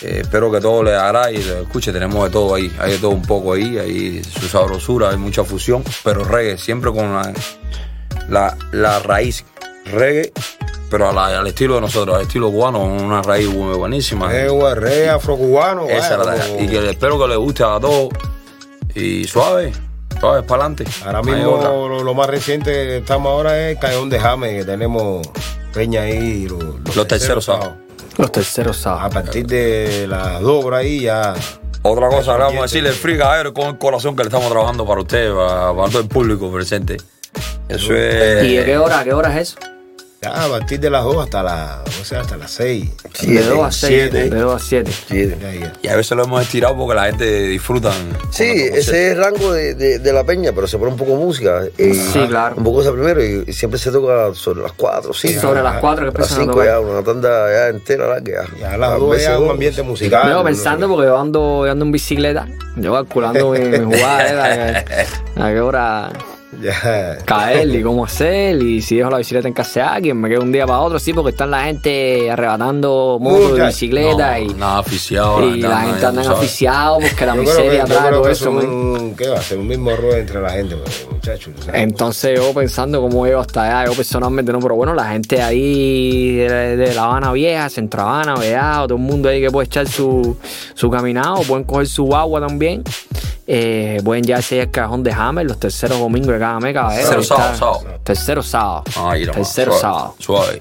Eh, 0.00 0.20
espero 0.22 0.50
que 0.50 0.58
todo 0.58 0.82
le 0.82 0.96
agrade 0.96 1.34
y 1.34 1.42
lo 1.42 1.60
escuche. 1.60 1.92
Tenemos 1.92 2.24
de 2.24 2.30
todo 2.30 2.54
ahí. 2.54 2.74
Hay 2.80 2.92
de 2.92 2.98
todo 2.98 3.10
un 3.10 3.20
poco 3.20 3.52
ahí. 3.52 3.76
Hay 3.76 4.24
su 4.24 4.48
sabrosura, 4.48 5.10
hay 5.10 5.18
mucha 5.18 5.44
fusión. 5.44 5.84
Pero 6.02 6.24
reggae, 6.24 6.56
siempre 6.56 6.90
con 6.90 7.12
la, 8.30 8.56
la, 8.72 8.98
raíz 9.00 9.44
reggae, 9.84 10.32
pero 10.90 11.10
al 11.10 11.46
estilo 11.46 11.74
de 11.74 11.82
nosotros, 11.82 12.16
al 12.16 12.22
estilo 12.22 12.50
cubano, 12.50 12.82
una 12.82 13.20
raíz 13.20 13.52
buenísima. 13.52 14.34
Es 14.34 14.50
reggae 14.50 15.10
afrocubano. 15.10 15.86
Esa 15.90 16.18
Y 16.58 16.68
que 16.68 16.88
espero 16.88 17.18
que 17.18 17.28
le 17.28 17.36
guste 17.36 17.64
a 17.64 17.78
todos. 17.78 18.08
Y 18.94 19.24
suave. 19.24 19.72
Suave, 20.18 20.42
para 20.44 20.64
adelante. 20.64 20.86
Ahora 21.04 21.22
mismo 21.22 22.00
lo, 22.02 22.14
más 22.14 22.30
reciente 22.30 22.72
que 22.72 22.96
estamos 22.96 23.30
ahora 23.30 23.68
es 23.68 23.78
Callejón 23.78 24.08
de 24.08 24.18
Jame, 24.18 24.56
que 24.56 24.64
tenemos 24.64 25.28
Peña 25.72 26.02
ahí 26.02 26.46
los, 26.48 26.94
los, 26.94 27.08
terceros 27.08 27.44
sábados. 27.44 27.74
Los 28.18 28.30
terceros 28.30 28.76
sábados. 28.76 29.06
A 29.06 29.10
partir 29.10 29.46
de 29.46 30.06
las 30.08 30.40
dos 30.40 30.62
por 30.62 30.74
ahí 30.74 31.00
ya. 31.00 31.34
Otra 31.82 32.08
cosa, 32.08 32.34
le 32.34 32.44
vamos 32.44 32.58
a 32.60 32.62
decirle 32.62 32.90
el 32.90 32.94
frigadero 32.94 33.52
con 33.52 33.66
el 33.66 33.78
corazón 33.78 34.14
que 34.14 34.22
le 34.22 34.28
estamos 34.28 34.48
trabajando 34.50 34.86
para 34.86 35.00
usted, 35.00 35.34
para, 35.34 35.72
todo 35.90 36.00
el 36.00 36.08
público 36.08 36.52
presente. 36.52 36.98
Eso 37.68 37.94
es. 37.94 38.44
¿Y 38.44 38.58
a 38.58 38.64
qué 38.64 38.78
hora, 38.78 39.02
qué 39.02 39.12
hora 39.12 39.36
es 39.36 39.50
eso? 39.50 39.71
Ya, 40.22 40.44
a 40.44 40.48
partir 40.48 40.78
de 40.78 40.88
las 40.88 41.02
2 41.02 41.16
hasta 41.24 41.42
las, 41.42 41.78
no 41.98 42.04
sé, 42.04 42.14
hasta 42.16 42.36
las 42.36 42.50
6. 42.52 42.90
de 43.22 43.42
2 43.42 43.58
a 43.66 43.72
6, 43.72 43.88
siete. 44.10 44.30
de 44.30 44.38
2 44.40 44.54
a 44.54 44.64
7. 44.64 44.92
Sí, 45.08 45.34
Ya, 45.40 45.52
ya. 45.52 45.72
Y 45.82 45.88
a 45.88 45.96
veces 45.96 46.16
lo 46.16 46.22
hemos 46.22 46.40
estirado 46.42 46.76
porque 46.76 46.94
la 46.94 47.06
gente 47.06 47.24
disfruta. 47.48 47.90
Sí, 48.30 48.44
ese 48.44 48.78
es 48.78 48.88
el 49.12 49.18
rango 49.18 49.52
de, 49.52 49.74
de- 49.74 49.98
de 49.98 50.12
la 50.12 50.22
peña, 50.22 50.52
pero 50.54 50.68
se 50.68 50.78
pone 50.78 50.92
un 50.92 50.96
poco 50.96 51.10
de 51.12 51.16
música. 51.24 51.62
y 51.76 51.94
Sí, 51.94 52.24
claro. 52.28 52.54
Un 52.56 52.62
poco 52.62 52.82
esa 52.82 52.92
primero 52.92 53.20
y, 53.24 53.42
y 53.48 53.52
siempre 53.52 53.80
se 53.80 53.90
toca 53.90 54.32
sobre 54.34 54.62
las 54.62 54.72
4, 54.74 55.12
5. 55.12 55.40
Sobre 55.40 55.60
las 55.60 55.80
4 55.80 56.12
que 56.12 56.16
A 56.16 56.20
las 56.20 56.30
empiezan 56.30 56.38
a 56.38 56.52
5 56.52 56.64
ya, 56.64 56.74
tocar. 56.76 56.92
una 56.92 57.02
tanda 57.02 57.52
ya 57.52 57.68
entera 57.68 58.06
larga. 58.06 58.44
Ya, 58.54 58.60
Ya 58.60 58.74
a 58.74 58.78
las 58.78 58.98
2 59.00 59.10
veces 59.10 59.26
ya 59.26 59.38
un 59.40 59.50
ambiente 59.50 59.82
musical. 59.82 60.22
Luego 60.26 60.38
no 60.38 60.44
pensando, 60.44 60.88
porque 60.88 61.06
yo 61.06 61.18
ando, 61.18 61.66
yo 61.66 61.72
ando 61.72 61.84
en 61.84 61.90
bicicleta, 61.90 62.46
yo 62.76 62.92
calculando 62.92 63.50
mi, 63.50 63.58
mi 63.58 63.78
jugada, 63.96 64.84
que- 64.84 65.40
a 65.42 65.48
qué 65.50 65.60
hora 65.60 66.12
Ya. 66.60 67.16
caer 67.24 67.74
y 67.74 67.82
cómo 67.82 68.04
hacer, 68.04 68.60
y 68.62 68.82
si 68.82 68.96
dejo 68.96 69.08
la 69.10 69.18
bicicleta 69.18 69.48
en 69.48 69.54
casa 69.54 69.80
de 69.80 69.86
alguien, 69.86 70.20
me 70.20 70.28
quedo 70.28 70.42
un 70.42 70.52
día 70.52 70.66
para 70.66 70.80
otro, 70.80 70.98
sí, 70.98 71.12
porque 71.14 71.30
están 71.30 71.50
la 71.50 71.64
gente 71.64 72.30
arrebatando 72.30 73.18
motos 73.20 73.40
de 73.46 73.48
Muchas. 73.52 73.68
bicicleta 73.68 74.38
y, 74.38 74.48
Nada 74.48 74.78
aficiado. 74.78 75.42
y 75.54 75.60
la 75.60 75.80
gente 75.80 76.04
anda 76.06 76.22
¿sabes? 76.22 76.38
aficiado 76.38 76.98
porque 77.00 77.24
la 77.26 77.36
Yo 77.36 77.42
creo 77.42 77.56
que- 77.56 77.62
miseria 77.62 77.84
trae 77.86 78.10
todo 78.10 78.28
eso, 78.28 78.48
es 78.50 78.54
man. 78.54 78.66
un, 78.74 79.14
¿Qué 79.16 79.28
va 79.28 79.38
a 79.38 79.42
ser? 79.42 79.58
Un 79.58 79.66
mismo 79.68 79.90
error 79.92 80.14
entre 80.18 80.40
la 80.42 80.50
gente, 80.50 80.76
pues, 80.76 81.06
muchachos. 81.10 81.54
Entonces 81.72 82.38
yo 82.38 82.52
pensando 82.52 83.00
cómo 83.00 83.24
llego 83.24 83.40
hasta 83.40 83.80
allá, 83.80 83.90
yo 83.90 83.96
personalmente 83.96 84.52
no, 84.52 84.60
pero 84.60 84.74
bueno, 84.74 84.94
la 84.94 85.08
gente 85.10 85.40
ahí 85.40 86.36
de, 86.36 86.76
de 86.76 86.94
La 86.94 87.04
Habana 87.04 87.32
Vieja, 87.32 87.68
Centro 87.70 88.02
Habana, 88.02 88.34
Veado, 88.36 88.88
todo 88.88 88.98
el 88.98 89.02
mundo 89.04 89.28
ahí 89.30 89.40
que 89.40 89.50
puede 89.50 89.66
echar 89.66 89.88
su, 89.88 90.36
su 90.74 90.90
caminado, 90.90 91.36
pueden 91.48 91.64
coger 91.64 91.86
su 91.86 92.14
agua 92.14 92.40
también. 92.46 92.82
Eh, 93.46 94.00
pueden 94.04 94.24
ahí 94.52 94.60
al 94.60 94.70
cajón 94.70 95.02
de 95.02 95.12
Hammer 95.12 95.44
los 95.46 95.58
terceros 95.58 95.98
domingos 95.98 96.32
de 96.32 96.38
cada 96.38 96.60
mes, 96.60 96.74
caballero. 96.74 97.22
Sábado, 97.22 97.56
sábado. 97.56 97.84
Tercero 98.04 98.42
sábado. 98.42 98.84
Nomás, 98.96 99.32
tercero 99.32 99.72
suave, 99.72 99.80
sábado. 99.80 100.14
Suave. 100.18 100.58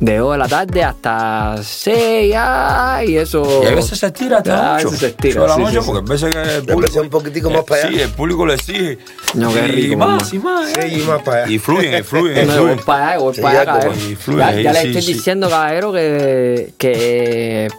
De 0.00 0.16
2 0.16 0.32
de 0.32 0.38
la 0.38 0.48
tarde 0.48 0.82
hasta 0.82 1.58
6, 1.62 2.34
ay, 2.34 3.10
y 3.10 3.16
eso. 3.18 3.60
Y 3.62 3.66
a 3.66 3.74
veces 3.74 3.98
se 3.98 4.06
estira 4.06 4.38
hasta 4.38 4.76
a 4.76 4.78
las 4.78 4.84
8. 4.86 4.90
veces 4.92 4.98
se 5.00 5.06
estira, 5.08 5.44
sí, 5.56 5.60
noche 5.60 5.72
sí, 5.74 5.80
sí. 5.80 5.86
porque 5.92 5.98
a 5.98 6.12
veces 6.14 6.34
que 6.34 6.54
el 6.56 6.64
público. 6.64 7.00
un 7.02 7.10
poquitico 7.10 7.50
más 7.50 7.64
para 7.64 7.82
allá. 7.82 7.90
Sí, 7.90 8.00
el 8.00 8.10
público 8.12 8.46
le 8.46 8.54
exige. 8.54 8.98
No, 9.34 9.52
qué 9.52 9.58
y 9.58 9.70
rico, 9.70 9.96
más, 9.98 10.32
y 10.32 10.38
más. 10.38 10.70
Sí, 10.72 10.80
y 10.94 11.02
más 11.02 11.20
para 11.20 11.42
allá. 11.44 11.52
Y 11.52 11.58
fluyen, 11.58 11.98
y 11.98 12.02
fluyen, 12.02 12.46
No, 12.46 12.52
voy 12.54 12.60
fluyen. 12.62 12.84
para 12.86 13.08
allá, 13.10 13.18
voy 13.18 13.34
Sí, 13.34 13.40
para 13.42 13.60
allá, 13.60 13.64
ya, 13.74 13.80
caballero. 13.82 14.38
Ya, 14.38 14.62
ya 14.62 14.72
le 14.72 14.80
sí, 14.80 14.86
estoy 14.88 15.02
sí. 15.02 15.12
diciendo, 15.12 15.50
caballero, 15.50 15.92
que, 15.92 16.72
que 16.78 17.66
el 17.66 17.72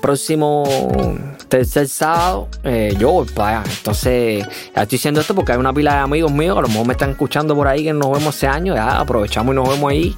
próximo 1.51 1.59
tercer 1.59 1.87
sábado 1.89 2.47
eh, 2.63 2.95
yo 2.97 3.11
voy 3.11 3.27
para 3.27 3.59
allá. 3.61 3.69
Entonces, 3.77 4.45
ya 4.75 4.81
estoy 4.83 4.97
diciendo 4.97 5.21
esto 5.21 5.35
porque 5.35 5.51
hay 5.51 5.57
una 5.57 5.73
pila 5.73 5.93
de 5.95 5.99
amigos 5.99 6.31
míos 6.31 6.55
que 6.55 6.59
a 6.59 6.61
lo 6.61 6.67
mejor 6.69 6.87
me 6.87 6.93
están 6.93 7.11
escuchando 7.11 7.55
por 7.55 7.67
ahí 7.67 7.83
que 7.83 7.93
nos 7.93 8.11
vemos 8.11 8.35
ese 8.35 8.47
año. 8.47 8.73
Ya 8.75 8.99
aprovechamos 8.99 9.53
y 9.53 9.55
nos 9.55 9.69
vemos 9.69 9.91
ahí. 9.91 10.15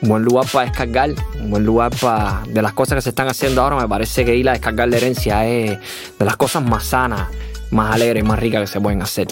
Un 0.00 0.08
buen 0.10 0.22
lugar 0.22 0.46
para 0.52 0.66
descargar, 0.66 1.10
un 1.40 1.50
buen 1.50 1.64
lugar 1.66 1.90
para. 2.00 2.42
De 2.48 2.62
las 2.62 2.72
cosas 2.72 2.94
que 2.96 3.02
se 3.02 3.08
están 3.08 3.26
haciendo 3.28 3.62
ahora, 3.62 3.76
me 3.76 3.88
parece 3.88 4.24
que 4.24 4.34
ir 4.36 4.48
a 4.48 4.52
descargar 4.52 4.88
la 4.88 4.96
herencia 4.96 5.44
es 5.46 5.76
de 6.18 6.24
las 6.24 6.36
cosas 6.36 6.62
más 6.62 6.84
sanas, 6.84 7.26
más 7.72 7.92
alegres, 7.94 8.22
más 8.24 8.38
ricas 8.38 8.60
que 8.60 8.66
se 8.68 8.80
pueden 8.80 9.02
hacer. 9.02 9.26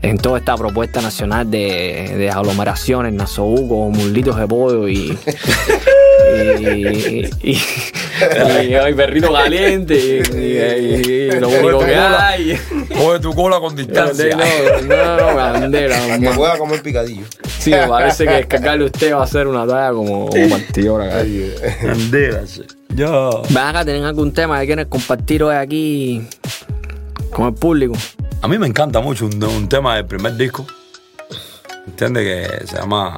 En 0.00 0.16
toda 0.16 0.38
esta 0.38 0.56
propuesta 0.56 1.02
nacional 1.02 1.50
de, 1.50 2.14
de 2.16 2.30
aglomeraciones, 2.30 3.12
nasobucos, 3.12 3.94
muslitos 3.94 4.36
de 4.36 4.46
pollo 4.48 4.88
y. 4.88 5.18
y, 6.34 6.64
y, 6.64 7.30
y- 7.42 7.60
y 8.68 8.74
hay 8.74 8.94
perrito 8.94 9.32
caliente 9.32 9.94
y, 9.96 10.36
y- 10.36 11.10
y 11.12 11.30
lo 11.40 11.48
único 11.48 11.84
que 11.84 11.94
hay. 11.94 12.58
Coge 12.96 13.20
tu 13.20 13.34
cola 13.34 13.60
con 13.60 13.74
distancia. 13.76 14.36
No, 14.36 14.82
no, 14.82 15.16
no, 15.16 15.34
bandera, 15.36 16.18
que 16.18 16.30
pueda 16.30 16.58
comer 16.58 16.82
picadillo. 16.82 17.24
Sí, 17.58 17.70
me 17.70 17.86
parece 17.88 18.24
que 18.26 18.32
descargarle 18.32 18.84
usted 18.86 19.12
va 19.14 19.22
a 19.22 19.26
ser 19.26 19.46
una 19.46 19.66
talla 19.66 19.92
como, 19.92 20.30
partidora. 20.50 21.06
acá. 21.06 21.24
Bandérase. 21.86 22.62
Ya. 22.94 23.10
Ven 23.48 23.58
acá, 23.58 23.84
¿tienen 23.84 24.04
algún 24.04 24.32
tema 24.32 24.58
que 24.60 24.66
quieren 24.66 24.88
compartir 24.88 25.42
hoy 25.42 25.54
aquí 25.56 26.22
con 27.32 27.48
el 27.48 27.54
público? 27.54 27.94
A 28.42 28.48
mí 28.48 28.58
me 28.58 28.66
encanta 28.66 29.00
mucho 29.00 29.26
un, 29.26 29.42
un 29.44 29.68
tema 29.68 29.96
del 29.96 30.06
primer 30.06 30.36
disco. 30.36 30.66
¿Entiendes? 31.86 32.24
Que 32.24 32.66
se 32.66 32.76
llama. 32.76 33.16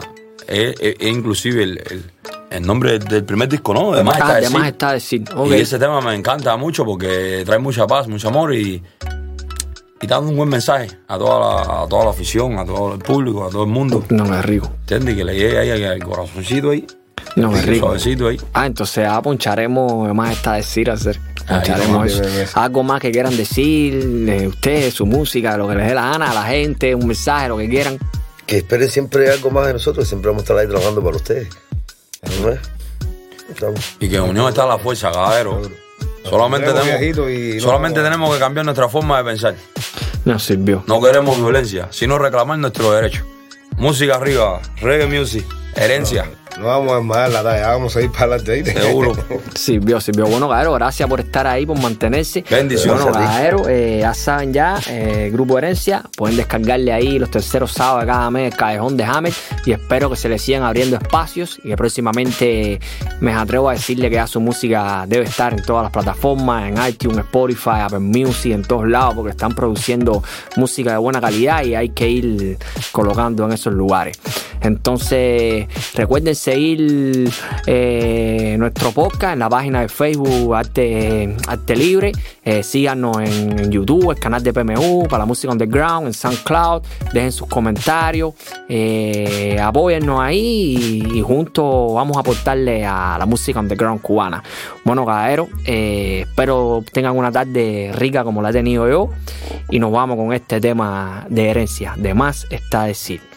Es, 0.49 0.75
es- 0.81 0.97
es 0.99 1.07
inclusive 1.09 1.63
el, 1.63 1.79
el- 1.91 2.05
el 2.53 2.67
nombre 2.67 2.99
del, 2.99 3.05
del 3.05 3.25
primer 3.25 3.49
disco, 3.49 3.73
¿no? 3.75 3.93
De 3.93 4.05
más 4.05 4.17
está 4.17 4.35
de 4.35 4.41
decir. 4.43 4.59
más 4.59 4.69
está 4.69 4.93
decir. 4.93 5.25
Ok. 5.35 5.51
Y 5.51 5.55
ese 5.55 5.79
tema 5.79 6.01
me 6.01 6.15
encanta 6.15 6.57
mucho 6.57 6.85
porque 6.85 7.43
trae 7.45 7.59
mucha 7.59 7.87
paz, 7.87 8.09
mucho 8.09 8.29
amor 8.29 8.55
y, 8.55 8.83
y 10.01 10.07
dando 10.07 10.31
un 10.31 10.37
buen 10.37 10.49
mensaje 10.49 10.89
a 11.09 11.19
toda, 11.19 11.41
la, 11.41 11.83
a 11.83 11.89
toda 11.89 12.05
la 12.05 12.11
afición, 12.11 12.59
a 12.59 12.65
todo 12.65 12.95
el 12.95 12.99
público, 12.99 13.47
a 13.47 13.51
todo 13.51 13.65
el 13.65 13.71
mundo. 13.71 14.05
No, 14.11 14.25
es 14.37 14.45
rico. 14.45 14.71
¿Entiendes? 14.81 15.17
Que 15.17 15.25
le 15.25 15.35
llegue 15.35 15.59
ahí 15.59 15.85
al 15.85 16.03
corazoncito 16.03 16.71
ahí. 16.71 16.87
No, 17.37 17.57
es 17.57 17.65
rico. 17.65 17.87
Suavecito 17.87 18.29
ahí. 18.29 18.41
Ah, 18.53 18.67
entonces 18.67 19.07
ah, 19.09 19.23
poncharemos 19.23 20.07
de 20.07 20.13
más 20.13 20.33
está 20.33 20.55
decir 20.55 20.91
hacer. 20.91 21.19
Poncharemos. 21.49 22.21
Algo 22.55 22.83
más 22.83 23.01
que 23.01 23.11
quieran 23.11 23.37
decir, 23.37 24.27
eh, 24.29 24.47
ustedes, 24.49 24.95
su 24.95 25.07
música, 25.07 25.57
lo 25.57 25.69
que 25.69 25.77
les 25.77 25.89
dé 25.89 25.95
la 25.95 26.11
gana 26.11 26.31
a 26.31 26.35
la 26.35 26.45
gente, 26.45 26.95
un 26.95 27.07
mensaje, 27.07 27.49
lo 27.49 27.57
que 27.57 27.69
quieran. 27.69 27.99
Que 28.47 28.59
esperen 28.59 28.89
siempre 28.89 29.31
algo 29.31 29.51
más 29.51 29.67
de 29.67 29.73
nosotros, 29.75 30.07
siempre 30.07 30.29
vamos 30.31 30.43
a 30.43 30.45
estar 30.45 30.59
ahí 30.59 30.67
trabajando 30.67 31.03
para 31.03 31.17
ustedes. 31.17 31.49
¿No. 32.23 33.75
Y 34.01 34.09
que 34.09 34.17
en 34.17 34.23
unión 34.23 34.49
está 34.49 34.67
la 34.67 34.79
fuerza, 34.79 35.11
caballero. 35.11 35.63
Solamente, 36.25 36.73
Tenemos 36.73 37.31
y 37.31 37.55
no 37.57 37.61
solamente 37.61 38.01
tenemos 38.01 38.33
que 38.33 38.39
cambiar 38.39 38.65
nuestra 38.65 38.89
forma 38.89 39.19
de 39.19 39.25
pensar. 39.25 39.55
Nos 40.25 40.43
sirvió. 40.45 40.85
No 40.87 41.01
queremos 41.03 41.37
violencia, 41.37 41.89
sino 41.91 42.19
reclamar 42.19 42.59
nuestros 42.59 42.95
derechos. 42.95 43.25
Música 43.77 44.17
arriba, 44.17 44.61
reggae 44.81 45.07
music, 45.07 45.45
herencia. 45.75 46.31
No 46.59 46.67
vamos 46.67 46.93
a 46.93 46.97
armar 46.97 47.31
la 47.31 47.43
talla, 47.43 47.69
vamos 47.69 47.97
a 47.97 48.03
ir 48.03 48.11
para 48.11 48.35
adelante. 48.35 48.73
Seguro. 48.81 49.17
Sirvió, 49.55 50.01
sirvió. 50.01 50.27
Bueno, 50.27 50.49
Gaero, 50.49 50.73
gracias 50.75 51.09
por 51.09 51.21
estar 51.21 51.47
ahí, 51.47 51.65
por 51.65 51.81
mantenerse. 51.81 52.45
Bendiciones 52.49 53.03
Bueno. 53.03 53.19
Gaero, 53.19 53.69
eh, 53.69 53.99
ya 54.01 54.15
saben 54.15 54.53
ya, 54.53 54.79
eh, 54.89 55.31
Grupo 55.33 55.59
Herencia, 55.59 56.03
pueden 56.17 56.37
descargarle 56.37 56.93
ahí 56.93 57.19
los 57.19 57.31
terceros 57.31 57.73
sábados 57.73 58.03
de 58.03 58.07
cada 58.09 58.31
mes 58.31 58.53
el 58.53 58.59
Callejón 58.59 58.97
de 58.97 59.05
James 59.05 59.37
y 59.65 59.73
espero 59.73 60.11
que 60.11 60.17
se 60.17 60.29
le 60.29 60.39
sigan 60.39 60.63
abriendo 60.63 60.97
espacios 60.97 61.59
y 61.65 61.69
que 61.69 61.77
próximamente 61.77 62.81
me 63.21 63.33
atrevo 63.33 63.69
a 63.69 63.73
decirle 63.73 64.11
que 64.11 64.17
ya 64.17 64.27
su 64.27 64.41
música 64.41 65.05
debe 65.07 65.25
estar 65.25 65.53
en 65.53 65.63
todas 65.63 65.85
las 65.85 65.93
plataformas, 65.93 66.69
en 66.69 66.87
iTunes, 66.87 67.19
Spotify, 67.19 67.81
Apple 67.83 68.01
Music, 68.01 68.53
en 68.53 68.63
todos 68.63 68.87
lados, 68.89 69.15
porque 69.15 69.31
están 69.31 69.55
produciendo 69.55 70.23
música 70.57 70.93
de 70.93 70.99
buena 70.99 71.21
calidad 71.21 71.65
y 71.65 71.75
hay 71.75 71.91
que 71.91 72.09
ir 72.09 72.59
colocando 72.93 73.45
en 73.45 73.53
esos 73.53 73.73
lugares. 73.73 74.19
Entonces, 74.63 75.67
recuerden 75.95 76.35
seguir 76.35 77.31
eh, 77.67 78.57
nuestro 78.59 78.93
podcast 78.93 79.35
en 79.35 79.39
la 79.41 79.49
página 79.49 79.81
de 79.81 79.89
Facebook 79.89 80.55
Arte, 80.55 81.37
Libre. 81.75 82.13
Eh, 82.45 82.63
síganos 82.63 83.19
en, 83.19 83.59
en 83.59 83.71
YouTube, 83.71 84.11
el 84.11 84.19
canal 84.19 84.43
de 84.43 84.53
PMU 84.53 85.07
para 85.09 85.21
la 85.21 85.27
música 85.27 85.53
underground, 85.53 86.07
en 86.09 86.15
SoundCloud. 86.15 86.83
Dejen 87.13 87.33
sus 87.33 87.49
comentarios. 87.49 88.35
Eh, 88.69 89.59
apóyennos 89.61 90.21
ahí 90.21 91.03
y, 91.15 91.21
juntos 91.23 91.95
vamos 91.95 92.17
a 92.17 92.21
aportarle 92.21 92.85
a 92.85 93.17
la 93.19 93.27
música 93.27 93.61
underground 93.61 94.01
cubana. 94.01 94.43
Bueno, 94.85 95.05
caballero, 95.05 95.49
eh, 95.67 96.25
espero 96.27 96.85
tengan 96.93 97.17
una 97.17 97.31
tarde 97.31 97.93
rica 97.95 98.25
como 98.25 98.43
la 98.43 98.51
he 98.51 98.53
tenido 98.53 98.89
yo. 98.89 99.11
Y 99.71 99.79
nos 99.79 99.93
vamos 99.93 100.17
con 100.17 100.33
este 100.33 100.61
tema 100.61 101.27
de 101.29 101.51
herencia. 101.51 101.95
De 101.97 102.15
más 102.15 102.47
está 102.51 102.85
decir. 102.85 103.32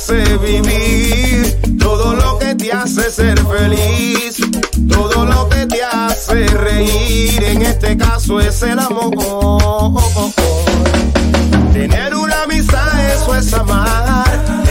hace 0.00 0.38
vivir, 0.38 1.78
todo 1.78 2.14
lo 2.14 2.38
que 2.38 2.54
te 2.54 2.72
hace 2.72 3.10
ser 3.10 3.38
feliz, 3.38 4.40
todo 4.88 5.26
lo 5.26 5.46
que 5.50 5.66
te 5.66 5.84
hace 5.84 6.46
reír, 6.46 7.44
en 7.44 7.60
este 7.60 7.98
caso 7.98 8.40
es 8.40 8.62
el 8.62 8.78
amor. 8.78 10.00
Tener 11.74 12.14
una 12.14 12.44
amistad, 12.44 13.12
eso 13.14 13.34
es 13.36 13.52
amar, 13.52 14.24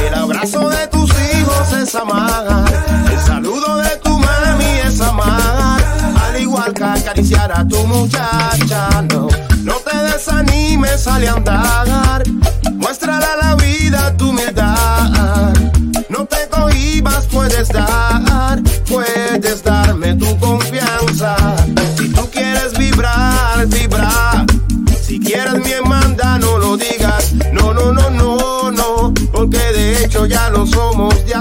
el 0.08 0.16
abrazo 0.16 0.68
de 0.68 0.88
tus 0.88 1.12
hijos 1.12 1.74
es 1.80 1.94
amar, 1.94 2.66
el 3.12 3.20
saludo 3.20 3.78
de 3.78 3.98
tu 3.98 4.18
mami 4.18 4.80
es 4.84 5.00
amar, 5.00 5.80
al 6.24 6.42
igual 6.42 6.74
que 6.74 6.84
acariciar 6.84 7.52
a 7.52 7.68
tu 7.68 7.78
muchacho. 7.86 8.69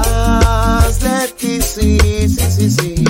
de 1.00 1.28
ti, 1.38 1.62
sí, 1.62 1.98
sí, 2.30 2.46
sí, 2.50 2.70
sí. 2.72 3.04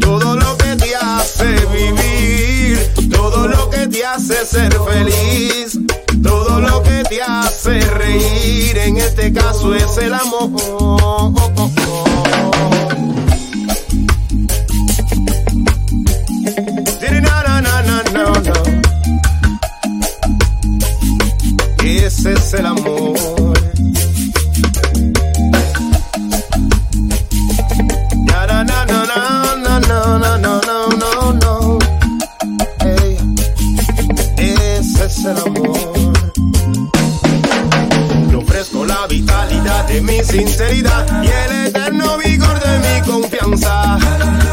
Todo 0.00 0.36
lo 0.36 0.56
que 0.58 0.76
te 0.76 0.94
hace 0.94 1.66
vivir, 1.66 2.92
todo 3.10 3.48
lo 3.48 3.68
que 3.70 3.88
te 3.88 4.04
hace 4.04 4.46
ser 4.46 4.72
feliz, 4.72 5.78
todo 6.22 6.60
lo 6.60 6.82
que 6.82 7.02
te 7.08 7.20
hace 7.22 7.80
reír, 7.80 8.78
en 8.78 8.98
este 8.98 9.32
caso 9.32 9.74
es 9.74 9.98
el 9.98 10.14
amor. 10.14 10.50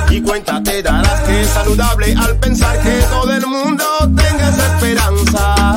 Y 0.09 0.21
cuenta 0.21 0.63
te 0.63 0.81
darás 0.81 1.21
que 1.21 1.41
es 1.41 1.49
saludable 1.49 2.15
al 2.17 2.35
pensar 2.37 2.81
que 2.81 2.99
todo 3.11 3.31
el 3.31 3.45
mundo 3.45 3.85
tenga 4.15 4.49
esa 4.49 4.73
esperanza. 4.73 5.75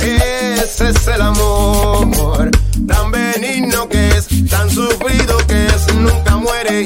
Ese 0.00 0.90
es 0.90 1.08
el 1.08 1.22
amor, 1.22 2.50
tan 2.86 3.10
benigno 3.10 3.88
que 3.88 4.10
es, 4.10 4.28
tan 4.48 4.70
sufrido 4.70 5.36
que 5.48 5.66
es, 5.66 5.94
nunca 5.96 6.36
muere, 6.36 6.84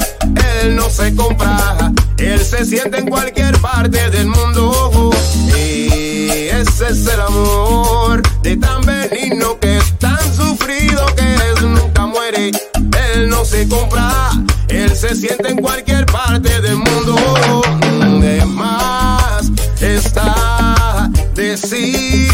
él 0.63 0.77
no 0.77 0.89
se 0.89 1.15
compra, 1.15 1.93
él 2.17 2.41
se 2.41 2.65
siente 2.65 2.99
en 2.99 3.09
cualquier 3.11 3.59
parte 3.61 4.09
del 4.11 4.29
mundo. 4.29 5.11
Y 5.55 6.49
ese 6.49 6.89
es 6.89 7.07
el 7.07 7.21
amor, 7.21 8.23
de 8.43 8.57
tan 8.57 8.81
benigno 8.81 9.59
que 9.61 9.77
es, 9.77 9.99
tan 9.99 10.19
sufrido 10.35 11.05
que 11.15 11.35
es, 11.35 11.63
nunca 11.63 12.07
muere, 12.07 12.51
él 13.15 13.29
no 13.29 13.45
se 13.45 13.69
compra, 13.69 14.26
se 15.09 15.15
siente 15.15 15.51
en 15.51 15.59
cualquier 15.59 16.05
parte 16.07 16.61
del 16.61 16.77
mundo. 16.77 17.63
De 18.21 18.45
más 18.45 19.53
está 19.81 21.09
decir 21.35 22.29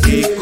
que 0.00 0.36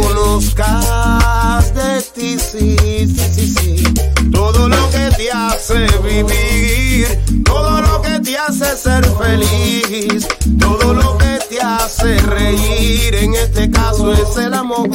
conozcas 0.00 1.74
de 1.74 2.02
ti, 2.14 2.38
sí, 2.38 2.76
sí, 2.78 3.16
sí, 3.32 3.54
sí. 3.54 3.84
Todo 4.32 4.68
lo 4.68 4.90
que 4.90 5.10
te 5.16 5.32
hace 5.32 5.86
vivir, 6.04 7.42
todo 7.44 7.80
lo 7.80 8.02
que 8.02 8.20
te 8.20 8.38
hace 8.38 8.76
ser 8.76 9.04
feliz, 9.04 10.28
todo 10.60 10.94
lo 10.94 11.18
que 11.18 11.38
te 11.48 11.60
hace 11.60 12.18
reír, 12.20 13.14
en 13.16 13.34
este 13.34 13.70
caso 13.70 14.12
es 14.12 14.36
el 14.36 14.54
amor. 14.54 14.88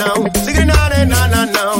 now. 0.00 0.24
it 0.24 0.64
na 0.66 0.88
na 0.88 1.04
na 1.04 1.26
na 1.26 1.44
now. 1.44 1.79